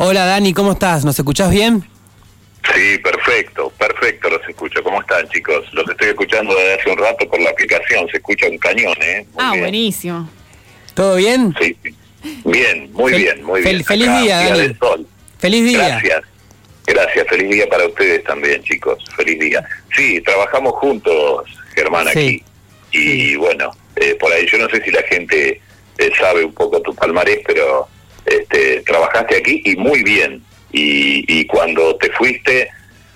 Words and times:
Hola 0.00 0.24
Dani, 0.26 0.54
¿cómo 0.54 0.72
estás? 0.72 1.04
¿Nos 1.04 1.18
escuchás 1.18 1.50
bien? 1.50 1.82
Sí, 2.72 2.98
perfecto, 2.98 3.72
perfecto 3.76 4.30
los 4.30 4.48
escucho. 4.48 4.80
¿Cómo 4.84 5.00
están 5.00 5.28
chicos? 5.28 5.66
Los 5.72 5.90
estoy 5.90 6.10
escuchando 6.10 6.54
desde 6.54 6.74
hace 6.74 6.90
un 6.90 6.98
rato 6.98 7.28
por 7.28 7.40
la 7.40 7.50
aplicación, 7.50 8.08
se 8.08 8.18
escucha 8.18 8.46
un 8.46 8.58
cañón, 8.58 8.94
¿eh? 9.00 9.26
Muy 9.34 9.44
ah, 9.44 9.54
buenísimo. 9.58 10.30
¿Todo 10.94 11.16
bien? 11.16 11.52
Sí, 11.60 11.76
bien, 12.44 12.92
muy 12.92 13.12
bien, 13.12 13.42
muy 13.42 13.60
bien. 13.60 13.82
Feliz 13.84 14.08
día, 14.22 14.36
Dani. 14.38 14.76
Feliz 15.38 15.64
día. 15.64 15.88
Gracias. 15.88 16.22
Gracias, 16.86 17.26
feliz 17.28 17.50
día 17.50 17.68
para 17.68 17.86
ustedes 17.88 18.22
también, 18.22 18.62
chicos. 18.62 19.04
Feliz 19.16 19.40
día. 19.40 19.64
Sí, 19.96 20.20
trabajamos 20.20 20.74
juntos, 20.74 21.42
Germán, 21.74 22.06
aquí. 22.06 22.44
Y 22.92 23.34
bueno, 23.34 23.72
eh, 23.96 24.14
por 24.14 24.32
ahí 24.32 24.46
yo 24.46 24.58
no 24.58 24.68
sé 24.68 24.80
si 24.80 24.92
la 24.92 25.02
gente 25.02 25.60
eh, 25.98 26.10
sabe 26.16 26.44
un 26.44 26.54
poco 26.54 26.80
tu 26.82 26.94
palmarés, 26.94 27.40
pero 27.44 27.88
este, 28.30 28.80
trabajaste 28.82 29.36
aquí 29.36 29.62
y 29.64 29.76
muy 29.76 30.02
bien. 30.02 30.42
Y, 30.70 31.46
cuando 31.46 31.96
te 31.96 32.10
fuiste, 32.10 32.68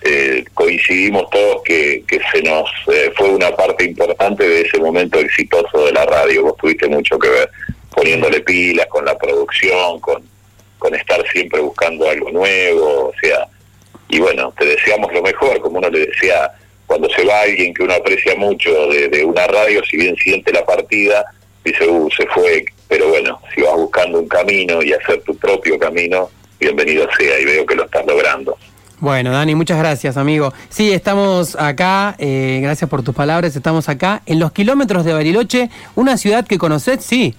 eh, 0.03 0.45
coincidimos 0.55 1.29
todos 1.31 1.63
que, 1.65 2.03
que 2.09 2.19
se 2.33 2.43
nos 2.43 2.69
fue 3.15 3.29
una 3.29 3.55
parte 3.55 3.85
importante 3.85 4.49
de 4.49 4.63
ese 4.63 4.79
momento 4.79 5.19
exitoso 5.19 5.87
de 5.87 5.93
la 5.93 6.07
radio. 6.07 6.45
Vos 6.45 6.57
tuviste 6.57 6.89
mucho 6.89 7.19
que 7.19 7.29
ver 7.29 7.51
poniéndole 7.95 8.41
pilas 8.41 8.87
con 8.87 9.05
la 9.05 9.17
producción, 9.19 10.01
con, 10.01 10.23
con 10.79 10.95
estar 10.95 11.25
siempre 11.31 11.61
buscando 11.61 12.09
algo 12.09 12.31
nuevo, 12.31 13.11
o 13.11 13.13
sea, 13.21 13.47
y 14.09 14.19
bueno, 14.19 14.53
te 14.59 14.67
deseamos 14.67 15.13
lo 15.13 15.23
mejor, 15.23 15.61
como 15.61 15.79
uno 15.79 15.89
le 15.89 16.07
decía, 16.07 16.51
cuando 16.87 17.09
se 17.11 17.25
va 17.25 17.43
alguien 17.43 17.73
que 17.73 17.85
uno 17.85 17.95
aprecia 17.95 18.35
mucho 18.35 18.89
de, 18.89 19.25
una 19.25 19.47
radio, 19.47 19.83
si 19.85 19.97
bien 19.97 20.17
siente 20.17 20.53
la 20.53 20.65
partida, 20.65 21.25
dice, 21.65 21.87
uh, 21.87 22.11
se 22.11 22.27
fue, 22.27 22.65
pero 22.93 23.09
bueno, 23.09 23.41
si 23.55 23.63
vas 23.63 23.75
buscando 23.75 24.19
un 24.19 24.29
camino 24.29 24.83
y 24.83 24.93
hacer 24.93 25.23
tu 25.23 25.35
propio 25.39 25.79
camino, 25.79 26.29
bienvenido 26.61 27.09
sea, 27.17 27.41
y 27.41 27.47
veo 27.47 27.65
que 27.65 27.75
lo 27.75 27.87
estás 27.87 28.05
logrando. 28.05 28.59
Bueno, 28.99 29.33
Dani, 29.33 29.55
muchas 29.55 29.79
gracias, 29.79 30.19
amigo. 30.19 30.53
Sí, 30.69 30.93
estamos 30.93 31.57
acá, 31.57 32.15
eh, 32.19 32.61
gracias 32.63 32.91
por 32.91 33.03
tus 33.03 33.15
palabras, 33.15 33.57
estamos 33.57 33.89
acá 33.89 34.21
en 34.27 34.39
los 34.39 34.53
kilómetros 34.53 35.07
de 35.07 35.15
Bariloche, 35.15 35.71
una 35.95 36.19
ciudad 36.19 36.47
que 36.47 36.59
conocés, 36.59 37.03
sí. 37.03 37.35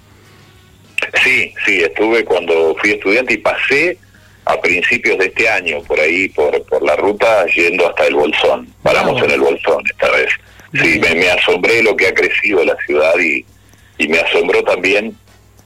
Sí, 1.23 1.53
sí, 1.63 1.81
estuve 1.81 2.25
cuando 2.25 2.75
fui 2.81 2.93
estudiante 2.93 3.35
y 3.35 3.37
pasé 3.37 3.99
a 4.45 4.59
principios 4.59 5.19
de 5.19 5.27
este 5.27 5.47
año, 5.47 5.83
por 5.83 5.99
ahí, 5.99 6.29
por, 6.29 6.63
por 6.63 6.81
la 6.81 6.95
ruta, 6.95 7.45
yendo 7.45 7.87
hasta 7.87 8.07
el 8.07 8.15
Bolsón. 8.15 8.73
Paramos 8.81 9.21
en 9.21 9.29
el 9.29 9.39
Bolsón 9.39 9.83
esta 9.87 10.09
vez. 10.09 10.29
Sí, 10.73 10.99
me, 10.99 11.29
asombré 11.29 11.83
lo 11.83 11.95
que 11.95 12.07
ha 12.07 12.13
crecido 12.15 12.65
la 12.65 12.75
ciudad 12.87 13.13
y, 13.19 13.45
y 13.99 14.07
me 14.07 14.17
asombró 14.17 14.63
también 14.63 15.15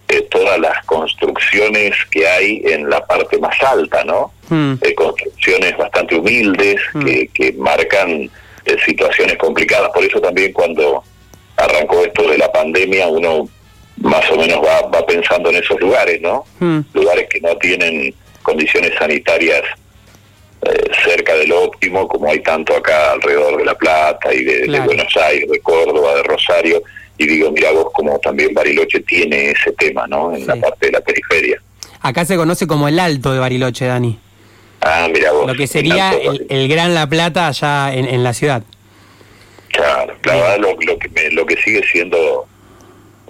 eh, 0.10 0.22
todas 0.30 0.60
las 0.60 0.84
construcciones 0.86 1.96
que 2.12 2.28
hay 2.28 2.62
en 2.66 2.90
la 2.90 3.06
parte 3.06 3.38
más 3.40 3.62
alta, 3.62 4.04
¿no? 4.04 4.32
Hmm. 4.50 4.76
Eh, 4.82 4.94
construcciones 4.96 5.78
bastante 5.78 6.16
humildes 6.16 6.82
hmm. 6.94 7.06
que, 7.06 7.28
que 7.34 7.54
marcan 7.54 8.30
eh, 8.66 8.78
situaciones 8.86 9.38
complicadas. 9.38 9.92
Por 9.92 10.04
eso 10.04 10.20
también 10.20 10.54
cuando 10.54 11.04
arrancó 11.58 12.04
esto 12.04 12.30
de 12.30 12.38
la 12.38 12.52
pandemia, 12.52 13.08
uno 13.08 13.50
más 13.98 14.30
o 14.30 14.38
menos 14.38 14.60
va, 14.64 14.82
va 14.88 15.06
pensando 15.06 15.50
en 15.50 15.58
esos 15.58 15.80
lugares, 15.80 16.22
¿no? 16.22 16.46
Hmm. 16.60 16.82
Lugares 16.94 17.28
que 17.30 17.42
no 17.42 17.56
tienen 17.58 18.14
condiciones 18.44 18.94
sanitarias 18.98 19.64
eh, 20.62 20.92
cerca 21.04 21.36
de 21.36 21.48
lo 21.48 21.64
óptimo, 21.64 22.08
como 22.08 22.30
hay 22.30 22.40
tanto 22.40 22.76
acá 22.76 23.12
alrededor 23.12 23.58
de 23.58 23.66
La 23.66 23.76
Plata 23.76 24.34
y 24.34 24.44
de, 24.44 24.80
Buenos 24.80 25.16
Aires, 25.16 25.50
de 25.50 25.60
Córdoba, 25.60 26.16
de 26.16 26.24
Rosario, 26.24 26.82
y 27.18 27.28
digo, 27.28 27.52
mira 27.52 27.72
vos 27.72 27.88
como 27.94 28.20
también 28.20 28.54
Bariloche 28.54 29.00
tiene 29.02 29.52
ese 29.52 29.72
tema, 29.74 30.08
¿no? 30.08 30.36
En 30.36 30.46
la 30.46 30.56
parte 30.56 30.88
de 30.88 30.92
la 30.94 31.02
periferia. 31.02 31.62
Acá 32.02 32.26
se 32.26 32.36
conoce 32.36 32.68
como 32.68 32.88
el 32.88 33.00
Alto 33.00 33.34
de 33.34 33.40
Bariloche, 33.40 33.86
Dani. 33.86 34.20
Ah, 34.82 35.08
mira 35.12 35.32
vos. 35.32 35.48
Lo 35.48 35.56
que 35.56 35.68
sería 35.68 36.12
el, 36.50 36.68
Gran 36.68 36.94
La 36.94 37.08
Plata 37.08 37.48
allá 37.48 37.94
en, 37.94 38.24
la 38.24 38.34
ciudad. 38.34 38.64
Claro, 39.70 40.16
claro, 40.22 40.62
lo, 40.62 40.78
lo, 40.80 41.00
que 41.00 41.32
lo 41.32 41.46
que 41.46 41.58
sigue 41.58 41.84
siendo 41.92 42.48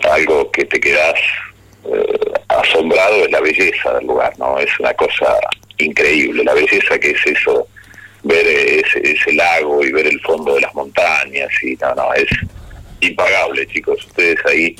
algo 0.03 0.51
que 0.51 0.65
te 0.65 0.79
quedas 0.79 1.15
eh, 1.85 2.31
asombrado 2.49 3.23
es 3.23 3.31
la 3.31 3.39
belleza 3.39 3.93
del 3.93 4.07
lugar, 4.07 4.33
¿no? 4.37 4.59
Es 4.59 4.69
una 4.79 4.93
cosa 4.93 5.37
increíble, 5.77 6.43
la 6.43 6.53
belleza 6.53 6.97
que 6.99 7.11
es 7.11 7.25
eso, 7.25 7.67
ver 8.23 8.45
ese, 8.45 9.33
lago 9.33 9.83
y 9.83 9.91
ver 9.91 10.07
el 10.07 10.19
fondo 10.21 10.55
de 10.55 10.61
las 10.61 10.73
montañas, 10.73 11.49
y 11.63 11.75
no, 11.75 11.95
no, 11.95 12.13
es 12.13 12.27
impagable, 13.01 13.67
chicos. 13.67 14.05
Ustedes 14.05 14.37
ahí 14.45 14.75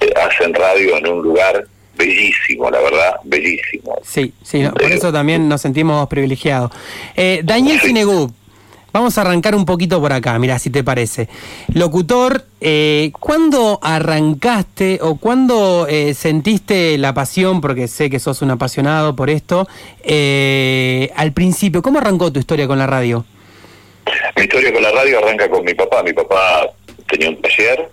eh, 0.00 0.12
hacen 0.16 0.54
radio 0.54 0.96
en 0.96 1.06
un 1.06 1.22
lugar 1.22 1.66
bellísimo, 1.96 2.70
la 2.70 2.80
verdad, 2.80 3.14
bellísimo. 3.24 3.96
Sí, 4.02 4.32
sí, 4.42 4.64
por 4.68 4.90
eso 4.90 5.12
también 5.12 5.48
nos 5.48 5.60
sentimos 5.60 6.08
privilegiados. 6.08 6.72
Eh, 7.16 7.40
Daniel 7.44 7.80
Finegú, 7.80 8.32
Vamos 8.94 9.18
a 9.18 9.22
arrancar 9.22 9.56
un 9.56 9.64
poquito 9.64 10.00
por 10.00 10.12
acá, 10.12 10.38
mira, 10.38 10.56
si 10.60 10.70
te 10.70 10.84
parece. 10.84 11.28
Locutor, 11.74 12.44
eh, 12.60 13.10
¿cuándo 13.18 13.80
arrancaste 13.82 15.00
o 15.02 15.16
cuándo 15.16 15.88
eh, 15.90 16.14
sentiste 16.14 16.96
la 16.96 17.12
pasión, 17.12 17.60
porque 17.60 17.88
sé 17.88 18.08
que 18.08 18.20
sos 18.20 18.40
un 18.40 18.52
apasionado 18.52 19.16
por 19.16 19.30
esto, 19.30 19.66
eh, 20.04 21.10
al 21.16 21.32
principio? 21.32 21.82
¿Cómo 21.82 21.98
arrancó 21.98 22.32
tu 22.32 22.38
historia 22.38 22.68
con 22.68 22.78
la 22.78 22.86
radio? 22.86 23.24
Mi 24.36 24.44
historia 24.44 24.72
con 24.72 24.80
la 24.84 24.92
radio 24.92 25.18
arranca 25.18 25.50
con 25.50 25.64
mi 25.64 25.74
papá. 25.74 26.04
Mi 26.04 26.12
papá 26.12 26.70
tenía 27.08 27.30
un 27.30 27.40
taller, 27.40 27.88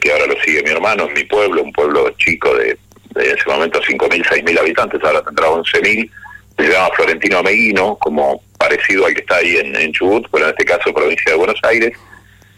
que 0.00 0.12
ahora 0.12 0.26
lo 0.26 0.40
sigue 0.42 0.62
mi 0.62 0.70
hermano, 0.70 1.06
en 1.06 1.14
mi 1.14 1.24
pueblo, 1.24 1.62
un 1.62 1.72
pueblo 1.72 2.10
chico 2.18 2.54
de, 2.56 2.76
de 3.14 3.30
ese 3.30 3.48
momento 3.48 3.80
5.000, 3.80 4.24
6.000 4.24 4.58
habitantes, 4.58 5.00
ahora 5.04 5.22
tendrá 5.22 5.48
11.000 5.48 6.10
se 6.56 6.68
llama 6.68 6.94
Florentino 6.94 7.38
Ameguino, 7.38 7.96
como 7.96 8.42
parecido 8.58 9.06
al 9.06 9.14
que 9.14 9.20
está 9.20 9.36
ahí 9.36 9.56
en, 9.56 9.92
Chubut, 9.92 10.26
pero 10.30 10.44
en 10.44 10.50
este 10.50 10.64
caso 10.64 10.94
provincia 10.94 11.32
de 11.32 11.38
Buenos 11.38 11.58
Aires, 11.64 11.92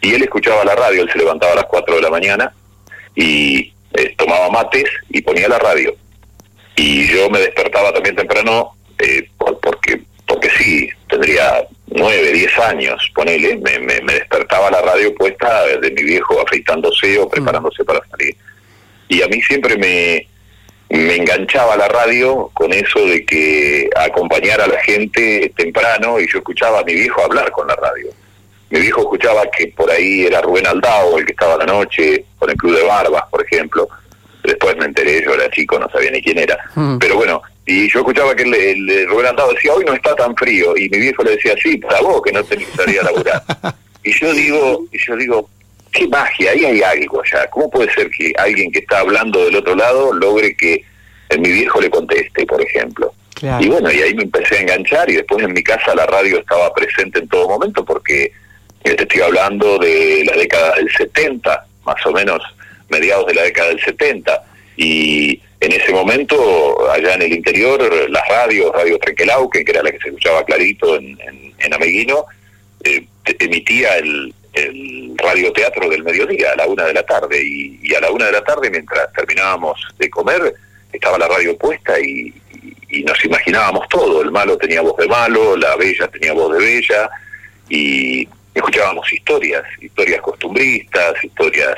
y 0.00 0.14
él 0.14 0.22
escuchaba 0.22 0.64
la 0.64 0.74
radio, 0.74 1.02
él 1.02 1.10
se 1.10 1.18
levantaba 1.18 1.52
a 1.52 1.56
las 1.56 1.64
4 1.64 1.96
de 1.96 2.02
la 2.02 2.10
mañana 2.10 2.52
y 3.14 3.72
eh, 3.94 4.14
tomaba 4.16 4.50
mates 4.50 4.84
y 5.08 5.22
ponía 5.22 5.48
la 5.48 5.58
radio. 5.58 5.96
Y 6.76 7.08
yo 7.08 7.30
me 7.30 7.38
despertaba 7.38 7.92
también 7.92 8.14
temprano 8.14 8.72
eh, 8.98 9.28
porque 9.38 10.02
porque 10.26 10.50
sí, 10.58 10.88
tendría 11.08 11.66
9, 11.88 12.32
10 12.32 12.58
años, 12.58 13.12
ponele, 13.14 13.56
me, 13.58 13.78
me, 13.78 14.00
me, 14.00 14.14
despertaba 14.14 14.70
la 14.70 14.82
radio 14.82 15.14
puesta 15.14 15.64
de 15.66 15.90
mi 15.92 16.02
viejo 16.02 16.40
afeitándose 16.40 17.18
o 17.18 17.28
preparándose 17.28 17.84
para 17.84 18.00
salir. 18.08 18.36
Y 19.08 19.22
a 19.22 19.28
mí 19.28 19.40
siempre 19.42 19.76
me, 19.76 20.26
me 20.88 21.16
enganchaba 21.16 21.76
la 21.76 21.88
radio 21.88 22.50
con 22.54 22.72
eso 22.72 23.04
de 23.06 23.24
que 23.24 23.88
acompañar 23.96 24.60
a 24.60 24.66
la 24.66 24.80
gente 24.80 25.52
temprano 25.56 26.20
y 26.20 26.28
yo 26.30 26.38
escuchaba 26.38 26.80
a 26.80 26.84
mi 26.84 26.94
viejo 26.94 27.22
hablar 27.22 27.50
con 27.50 27.66
la 27.66 27.76
radio. 27.76 28.08
Mi 28.70 28.80
viejo 28.80 29.02
escuchaba 29.02 29.48
que 29.50 29.68
por 29.68 29.90
ahí 29.90 30.26
era 30.26 30.40
Rubén 30.42 30.66
Aldao, 30.66 31.18
el 31.18 31.26
que 31.26 31.32
estaba 31.32 31.56
la 31.56 31.66
noche, 31.66 32.24
con 32.38 32.50
el 32.50 32.56
Club 32.56 32.76
de 32.76 32.82
Barbas, 32.82 33.24
por 33.30 33.44
ejemplo. 33.44 33.88
Después 34.46 34.76
me 34.76 34.86
enteré, 34.86 35.22
yo 35.24 35.34
era 35.34 35.50
chico, 35.50 35.78
no 35.78 35.88
sabía 35.90 36.10
ni 36.10 36.22
quién 36.22 36.38
era. 36.38 36.58
Mm. 36.74 36.98
Pero 36.98 37.16
bueno, 37.16 37.42
y 37.66 37.90
yo 37.90 37.98
escuchaba 37.98 38.34
que 38.34 38.44
el, 38.44 39.08
Rubén 39.08 39.26
Aldao 39.26 39.52
decía, 39.52 39.72
hoy 39.74 39.84
no 39.84 39.92
está 39.92 40.14
tan 40.14 40.36
frío. 40.36 40.76
Y 40.76 40.88
mi 40.88 40.98
viejo 40.98 41.22
le 41.24 41.32
decía, 41.32 41.54
sí, 41.62 41.76
para 41.78 42.00
vos 42.00 42.22
que 42.22 42.32
no 42.32 42.44
tenés 42.44 42.68
que 42.68 42.76
salir 42.76 43.00
a 43.00 43.04
laburar. 43.04 43.42
y 44.04 44.12
yo 44.12 44.32
digo, 44.32 44.84
y 44.92 44.98
yo 44.98 45.16
digo, 45.16 45.50
qué 45.92 46.06
magia, 46.08 46.52
ahí 46.52 46.64
hay 46.64 46.82
algo 46.82 47.22
ya. 47.30 47.46
¿Cómo 47.50 47.70
puede 47.70 47.92
ser 47.92 48.10
que 48.10 48.32
alguien 48.38 48.70
que 48.70 48.80
está 48.80 49.00
hablando 49.00 49.44
del 49.44 49.56
otro 49.56 49.74
lado 49.74 50.12
logre 50.12 50.56
que 50.56 50.84
mi 51.38 51.50
viejo 51.50 51.80
le 51.80 51.90
conteste, 51.90 52.46
por 52.46 52.62
ejemplo? 52.62 53.12
Y 53.60 53.68
bueno, 53.68 53.92
y 53.92 54.00
ahí 54.00 54.14
me 54.14 54.22
empecé 54.22 54.56
a 54.56 54.60
enganchar 54.62 55.10
y 55.10 55.16
después 55.16 55.44
en 55.44 55.52
mi 55.52 55.62
casa 55.62 55.94
la 55.94 56.06
radio 56.06 56.38
estaba 56.38 56.72
presente 56.72 57.18
en 57.18 57.28
todo 57.28 57.48
momento 57.48 57.84
porque 57.84 58.32
te 58.82 59.02
estoy 59.02 59.20
hablando 59.20 59.78
de 59.78 60.24
la 60.24 60.36
década 60.36 60.76
del 60.76 60.90
70, 60.90 61.66
más 61.84 62.06
o 62.06 62.12
menos 62.12 62.40
mediados 62.88 63.26
de 63.26 63.34
la 63.34 63.42
década 63.42 63.68
del 63.68 63.80
70. 63.80 64.44
Y 64.76 65.40
en 65.60 65.72
ese 65.72 65.92
momento, 65.92 66.90
allá 66.90 67.14
en 67.14 67.22
el 67.22 67.32
interior, 67.32 68.10
las 68.10 68.28
radios, 68.28 68.72
Radio 68.72 68.98
Trequelauque, 68.98 69.64
que 69.64 69.72
era 69.72 69.82
la 69.82 69.90
que 69.90 69.98
se 69.98 70.08
escuchaba 70.08 70.44
clarito 70.44 70.96
en, 70.96 71.18
en, 71.58 71.74
Ameguino, 71.74 72.26
eh, 72.84 73.06
emitía 73.40 73.96
el, 73.96 74.32
el 74.56 75.14
radioteatro 75.18 75.88
del 75.88 76.02
mediodía 76.02 76.52
a 76.52 76.56
la 76.56 76.66
una 76.66 76.84
de 76.84 76.94
la 76.94 77.02
tarde 77.04 77.40
y, 77.42 77.94
a 77.94 78.00
la 78.00 78.10
una 78.10 78.26
de 78.26 78.32
la 78.32 78.42
tarde 78.42 78.70
mientras 78.70 79.12
terminábamos 79.12 79.78
de 79.98 80.08
comer 80.10 80.54
estaba 80.92 81.18
la 81.18 81.28
radio 81.28 81.56
puesta 81.56 81.98
y, 82.00 82.32
nos 83.04 83.22
imaginábamos 83.24 83.86
todo, 83.88 84.22
el 84.22 84.30
malo 84.30 84.56
tenía 84.56 84.80
voz 84.80 84.96
de 84.96 85.06
malo, 85.06 85.54
la 85.56 85.76
bella 85.76 86.08
tenía 86.08 86.32
voz 86.32 86.56
de 86.56 86.64
bella 86.64 87.10
y 87.68 88.26
escuchábamos 88.54 89.12
historias, 89.12 89.64
historias 89.82 90.22
costumbristas, 90.22 91.12
historias, 91.22 91.76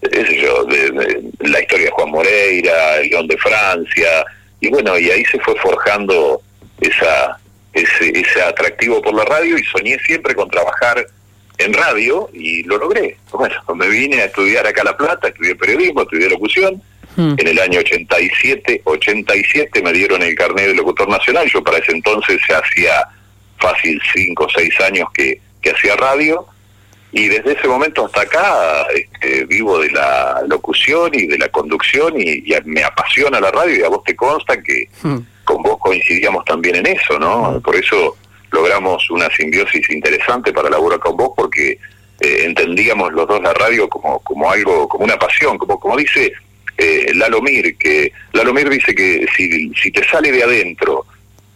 qué 0.00 0.40
yo, 0.40 0.64
de, 0.64 1.22
la 1.40 1.60
historia 1.60 1.86
de 1.86 1.90
Juan 1.92 2.10
Moreira, 2.10 2.98
el 2.98 3.10
León 3.10 3.26
de 3.26 3.36
Francia 3.38 4.24
y 4.60 4.68
bueno, 4.68 4.98
y 4.98 5.10
ahí 5.10 5.24
se 5.24 5.38
fue 5.40 5.54
forjando 5.56 6.40
esa 6.80 7.38
ese, 7.72 8.18
ese 8.18 8.42
atractivo 8.42 9.02
por 9.02 9.14
la 9.14 9.24
radio 9.24 9.58
y 9.58 9.64
soñé 9.64 9.98
siempre 9.98 10.34
con 10.34 10.48
trabajar 10.48 11.06
en 11.58 11.72
radio 11.74 12.30
y 12.32 12.62
lo 12.62 12.78
logré. 12.78 13.18
Bueno, 13.30 13.54
me 13.74 13.88
vine 13.88 14.22
a 14.22 14.26
estudiar 14.26 14.66
acá 14.66 14.80
a 14.80 14.86
La 14.86 14.96
Plata, 14.96 15.28
estudié 15.28 15.54
periodismo, 15.56 16.02
estudié 16.02 16.30
locución 16.30 16.82
Hmm. 17.16 17.34
En 17.38 17.48
el 17.48 17.58
año 17.58 17.80
87, 17.80 18.82
87 18.84 19.82
me 19.82 19.92
dieron 19.92 20.22
el 20.22 20.34
carnet 20.34 20.68
de 20.68 20.74
locutor 20.74 21.08
nacional. 21.08 21.48
Yo 21.50 21.64
para 21.64 21.78
ese 21.78 21.92
entonces 21.92 22.38
se 22.46 22.54
hacía 22.54 23.08
fácil 23.58 24.00
5 24.14 24.44
o 24.44 24.48
6 24.50 24.80
años 24.82 25.08
que, 25.14 25.40
que 25.62 25.70
hacía 25.70 25.96
radio. 25.96 26.46
Y 27.12 27.28
desde 27.28 27.52
ese 27.52 27.68
momento 27.68 28.06
hasta 28.06 28.22
acá 28.22 28.86
este, 28.94 29.44
vivo 29.46 29.78
de 29.78 29.90
la 29.90 30.42
locución 30.48 31.12
y 31.14 31.26
de 31.26 31.38
la 31.38 31.48
conducción 31.48 32.14
y, 32.16 32.44
me 32.64 32.82
apasiona 32.82 33.40
la 33.40 33.50
radio 33.50 33.76
y 33.76 33.82
a 33.82 33.88
vos 33.88 34.02
te 34.04 34.14
consta 34.14 34.60
que 34.62 34.88
hmm. 35.02 35.18
con 35.44 35.62
vos 35.62 35.78
coincidíamos 35.78 36.44
también 36.44 36.76
en 36.76 36.86
eso, 36.86 37.18
¿no? 37.18 37.52
Hmm. 37.52 37.62
Por 37.62 37.76
eso 37.76 38.16
logramos 38.50 39.08
una 39.10 39.28
simbiosis 39.30 39.88
interesante 39.90 40.52
para 40.52 40.68
laburar 40.68 40.98
con 40.98 41.16
vos 41.16 41.30
porque 41.36 41.78
eh, 42.20 42.42
entendíamos 42.44 43.12
los 43.12 43.26
dos 43.26 43.42
la 43.42 43.52
radio 43.54 43.88
como, 43.88 44.18
como 44.20 44.50
algo, 44.50 44.88
como 44.88 45.04
una 45.04 45.18
pasión, 45.18 45.58
como, 45.58 45.78
como 45.78 45.96
dice 45.96 46.32
eh, 46.78 47.12
Lalomir, 47.14 47.76
que 47.78 48.12
Lalomir 48.32 48.68
dice 48.68 48.94
que 48.94 49.26
si, 49.36 49.72
si 49.74 49.90
te 49.90 50.06
sale 50.06 50.30
de 50.30 50.42
adentro, 50.42 51.06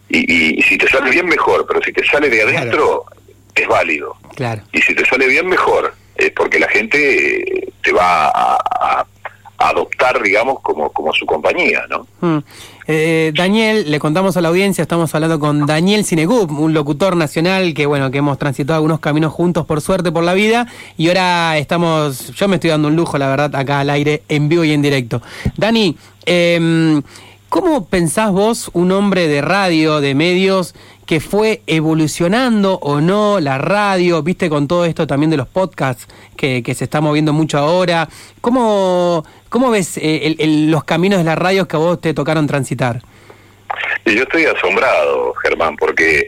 y, 0.09 0.61
si 0.63 0.77
te 0.77 0.87
sale 0.89 1.09
bien 1.09 1.25
mejor, 1.25 1.65
pero 1.67 1.81
si 1.81 1.93
te 1.93 2.05
sale 2.05 2.29
de 2.29 2.41
adentro, 2.41 3.05
es 3.55 3.67
válido. 3.67 4.15
Claro. 4.35 4.63
Y 4.71 4.81
si 4.81 4.95
te 4.95 5.05
sale 5.05 5.27
bien 5.27 5.47
mejor, 5.47 5.93
es 6.15 6.31
porque 6.31 6.59
la 6.59 6.67
gente 6.67 7.71
te 7.83 7.91
va 7.91 8.27
a, 8.27 9.05
adoptar, 9.57 10.23
digamos, 10.23 10.59
como, 10.61 10.91
como 10.91 11.13
su 11.13 11.23
compañía, 11.27 11.83
¿no? 11.87 12.07
Mm. 12.19 12.43
Eh, 12.87 13.31
Daniel, 13.35 13.91
le 13.91 13.99
contamos 13.99 14.35
a 14.35 14.41
la 14.41 14.47
audiencia, 14.49 14.81
estamos 14.81 15.13
hablando 15.13 15.39
con 15.39 15.67
Daniel 15.67 16.03
Cinegub, 16.03 16.51
un 16.51 16.73
locutor 16.73 17.15
nacional 17.15 17.75
que 17.75 17.85
bueno, 17.85 18.09
que 18.09 18.17
hemos 18.17 18.39
transitado 18.39 18.77
algunos 18.77 18.99
caminos 18.99 19.31
juntos 19.31 19.67
por 19.67 19.79
suerte 19.79 20.11
por 20.11 20.23
la 20.23 20.33
vida 20.33 20.65
y 20.97 21.09
ahora 21.09 21.59
estamos, 21.59 22.33
yo 22.33 22.47
me 22.47 22.55
estoy 22.55 22.71
dando 22.71 22.87
un 22.87 22.95
lujo, 22.95 23.19
la 23.19 23.29
verdad, 23.29 23.55
acá 23.55 23.81
al 23.81 23.91
aire, 23.91 24.23
en 24.29 24.49
vivo 24.49 24.63
y 24.63 24.71
en 24.71 24.81
directo. 24.81 25.21
Dani, 25.57 25.95
eh, 26.25 26.99
¿cómo 27.47 27.85
pensás 27.85 28.31
vos, 28.31 28.71
un 28.73 28.91
hombre 28.91 29.27
de 29.27 29.41
radio, 29.41 30.01
de 30.01 30.15
medios, 30.15 30.73
que 31.11 31.19
fue 31.19 31.59
evolucionando 31.67 32.75
o 32.75 33.01
no 33.01 33.41
la 33.41 33.57
radio, 33.57 34.23
viste 34.23 34.49
con 34.49 34.65
todo 34.65 34.85
esto 34.85 35.07
también 35.07 35.29
de 35.29 35.35
los 35.35 35.45
podcasts 35.45 36.07
que, 36.37 36.63
se 36.73 36.85
está 36.85 37.01
moviendo 37.01 37.33
mucho 37.33 37.57
ahora. 37.57 38.07
¿Cómo, 38.39 39.25
cómo 39.49 39.69
ves 39.71 39.99
eh, 40.01 40.37
los 40.69 40.85
caminos 40.85 41.19
de 41.19 41.25
la 41.25 41.35
radio 41.35 41.67
que 41.67 41.75
a 41.75 41.79
vos 41.79 41.99
te 41.99 42.13
tocaron 42.13 42.47
transitar? 42.47 43.01
Yo 44.05 44.23
estoy 44.23 44.45
asombrado, 44.45 45.33
Germán, 45.43 45.75
porque 45.75 46.19
eh, 46.19 46.25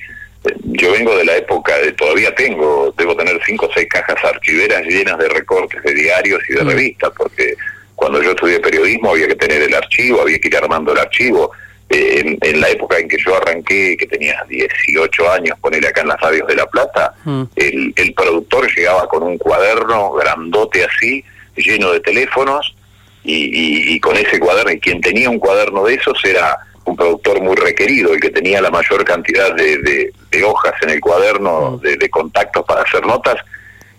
yo 0.64 0.92
vengo 0.92 1.16
de 1.16 1.24
la 1.24 1.38
época, 1.38 1.78
de, 1.78 1.94
todavía 1.94 2.36
tengo, 2.36 2.94
debo 2.98 3.16
tener 3.16 3.40
cinco 3.46 3.68
o 3.68 3.74
seis 3.74 3.88
cajas 3.90 4.18
archiveras 4.22 4.84
llenas 4.84 5.18
de 5.18 5.30
recortes 5.30 5.82
de 5.82 5.94
diarios 5.94 6.42
y 6.50 6.56
de 6.56 6.62
mm. 6.66 6.68
revistas, 6.68 7.14
porque 7.16 7.56
cuando 7.96 8.22
yo 8.22 8.32
estudié 8.32 8.60
periodismo 8.60 9.12
había 9.12 9.30
que 9.30 9.36
tener 9.36 9.62
el 9.62 9.76
archivo, 9.76 10.20
había 10.20 10.40
que 10.40 10.50
ir 10.50 10.58
armando 10.58 10.92
el 10.92 10.98
archivo 10.98 11.54
en, 11.94 12.62
la 12.62 12.70
época 12.70 12.98
en 12.98 13.08
que 13.08 13.18
yo 13.18 13.36
arranqué, 13.36 13.96
que 13.98 14.08
tenía 14.08 14.44
18 14.50 15.32
años, 15.32 15.58
ponerle 15.60 15.88
acá 15.88 16.02
en 16.02 16.08
las 16.08 16.20
radios 16.20 16.48
de 16.48 16.56
La 16.56 16.66
Plata, 16.68 17.14
mm. 17.24 17.44
el, 17.56 17.94
el, 17.96 18.14
productor 18.14 18.68
llegaba 18.74 19.08
con 19.08 19.24
un 19.24 19.38
cuaderno 19.38 20.12
grandote 20.14 20.84
así, 20.84 21.24
lleno 21.56 21.92
de 21.92 22.00
teléfonos, 22.00 22.76
y, 23.24 23.94
y, 23.94 24.00
con 24.00 24.18
ese 24.18 24.40
cuaderno, 24.40 24.72
y 24.72 24.80
quien 24.80 25.00
tenía 25.00 25.30
un 25.30 25.40
cuaderno 25.40 25.86
de 25.86 25.94
esos 25.94 26.24
era 26.26 26.58
un 26.84 26.96
productor 26.98 27.42
muy 27.42 27.56
requerido, 27.56 28.14
el 28.14 28.20
que 28.20 28.32
tenía 28.32 28.62
la 28.62 28.70
mayor 28.70 29.06
cantidad 29.06 29.56
de, 29.56 29.78
de, 29.78 30.44
hojas 30.44 30.74
en 30.82 30.90
el 30.90 31.00
cuaderno 31.00 31.72
mm. 31.72 31.82
de, 31.82 31.98
de, 31.98 32.10
contactos 32.10 32.66
para 32.66 32.82
hacer 32.82 33.06
notas, 33.06 33.36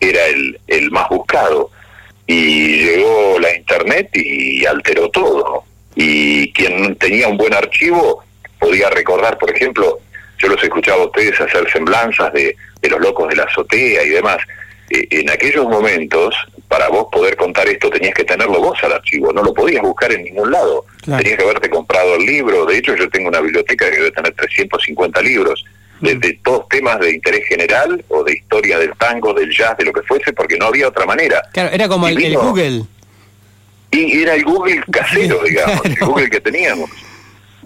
era 0.01 0.27
el, 0.27 0.61
el 0.67 0.91
más 0.91 1.09
buscado. 1.09 1.71
Y 2.27 2.85
llegó 2.85 3.39
la 3.39 3.55
internet 3.55 4.11
y 4.15 4.65
alteró 4.65 5.11
todo 5.11 5.65
y 5.95 6.53
quien 6.53 6.97
tenía 6.97 7.29
un 7.29 7.37
buen 7.37 7.55
archivo 7.55 8.25
podía 8.59 8.91
recordar, 8.91 9.39
por 9.39 9.51
ejemplo, 9.51 10.01
yo 10.39 10.49
los 10.49 10.63
escuchaba 10.63 11.03
a 11.03 11.07
ustedes 11.07 11.41
hacer 11.41 11.71
semblanzas 11.71 12.33
de, 12.33 12.57
los 12.83 13.01
locos 13.01 13.29
de 13.29 13.37
la 13.37 13.45
azotea 13.45 14.03
y 14.03 14.09
demás. 14.11 14.39
Eh, 14.91 15.07
en 15.11 15.31
aquellos 15.31 15.67
momentos, 15.67 16.35
para 16.69 16.89
vos 16.89 17.07
poder 17.11 17.37
contar 17.37 17.67
esto, 17.69 17.89
tenías 17.91 18.15
que 18.15 18.25
tenerlo 18.25 18.61
vos 18.61 18.79
al 18.83 18.93
archivo, 18.93 19.33
no 19.33 19.43
lo 19.43 19.55
podías 19.55 19.83
buscar 19.83 20.13
en 20.13 20.25
ningún 20.25 20.51
lado. 20.51 20.85
Tenías 21.05 21.37
que 21.37 21.45
haberte 21.45 21.71
comprado 21.71 22.17
el 22.17 22.27
libro. 22.27 22.67
De 22.67 22.79
hecho, 22.79 22.95
yo 22.97 23.09
tengo 23.09 23.29
una 23.29 23.41
biblioteca 23.41 23.91
que 23.91 23.97
debe 23.97 24.11
tener 24.11 24.35
350 24.35 25.23
libros, 25.23 25.65
de, 26.01 26.17
mm. 26.17 26.43
todos 26.43 26.69
temas 26.69 26.99
de 27.01 27.15
interés 27.15 27.47
general 27.47 28.05
o 28.09 28.25
de 28.25 28.35
historia 28.35 28.79
del 28.79 28.93
tango, 28.99 29.33
del 29.33 29.51
jazz, 29.51 29.77
de 29.79 29.85
lo 29.85 29.93
que 29.93 30.03
fuese, 30.03 30.33
porque 30.33 30.57
no 30.57 30.67
había 30.67 30.89
otra 30.89 31.07
manera. 31.07 31.43
Claro, 31.53 31.71
era 31.73 31.89
como 31.89 32.09
el 32.09 32.37
Google. 32.37 32.83
Y 33.95 34.23
era 34.23 34.35
el 34.35 34.45
Google 34.45 34.83
casero, 34.91 35.41
digamos, 35.45 35.85
el 35.85 35.97
Google 35.97 36.31
que 36.31 36.41
teníamos. 36.41 36.91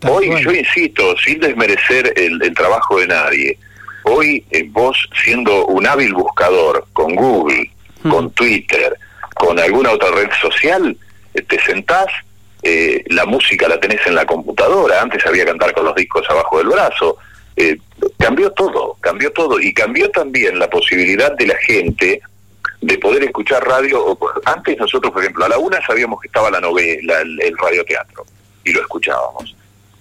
hoy, 0.07 0.31
yo 0.43 0.53
insisto, 0.53 1.17
sin 1.19 1.41
desmerecer 1.41 2.13
el, 2.17 2.55
trabajo 2.55 3.01
de 3.01 3.07
nadie, 3.07 3.59
hoy 4.05 4.45
eh, 4.51 4.65
vos 4.69 4.97
siendo 5.25 5.67
un 5.67 5.87
hábil 5.87 6.13
buscador 6.13 6.87
con 6.93 7.15
Google, 7.15 7.71
hmm. 8.03 8.11
con 8.11 8.31
Twitter, 8.33 8.97
con 9.35 9.59
alguna 9.59 9.93
otra 9.93 10.11
red 10.11 10.29
social, 10.41 10.97
eh, 11.35 11.43
te 11.43 11.61
sentás, 11.63 12.07
eh, 12.63 13.03
la 13.09 13.25
música 13.25 13.69
la 13.69 13.81
tenés 13.81 14.07
en 14.07 14.15
la 14.15 14.27
computadora, 14.27 15.01
antes 15.01 15.25
había 15.27 15.45
que 15.45 15.51
cantar 15.51 15.73
con 15.73 15.87
los 15.87 15.95
discos 15.95 16.25
abajo 16.29 16.59
del 16.59 16.69
brazo, 16.69 17.17
cambió 18.19 18.53
todo, 18.53 18.97
cambió 19.01 19.33
todo 19.33 19.59
y 19.59 19.75
cambió 19.75 20.09
también 20.11 20.61
la 20.61 20.71
posibilidad 20.71 21.33
de 21.37 21.47
la 21.49 21.57
gente 21.57 22.21
de 22.81 22.99
poder 22.99 23.25
escuchar 23.25 23.67
radio. 23.67 24.19
Antes 24.45 24.79
nosotros, 24.79 25.13
por 25.13 25.23
ejemplo, 25.23 25.45
a 25.45 25.49
la 25.49 25.59
una 25.59 25.85
sabíamos 25.85 26.21
que 26.21 26.29
estaba 26.29 26.51
la 26.51 26.61
novela, 26.61 27.21
el, 27.21 27.41
el 27.43 27.59
radioteatro, 27.59 28.25
y 28.65 28.73
lo 28.73 28.81
escuchábamos. 28.81 29.57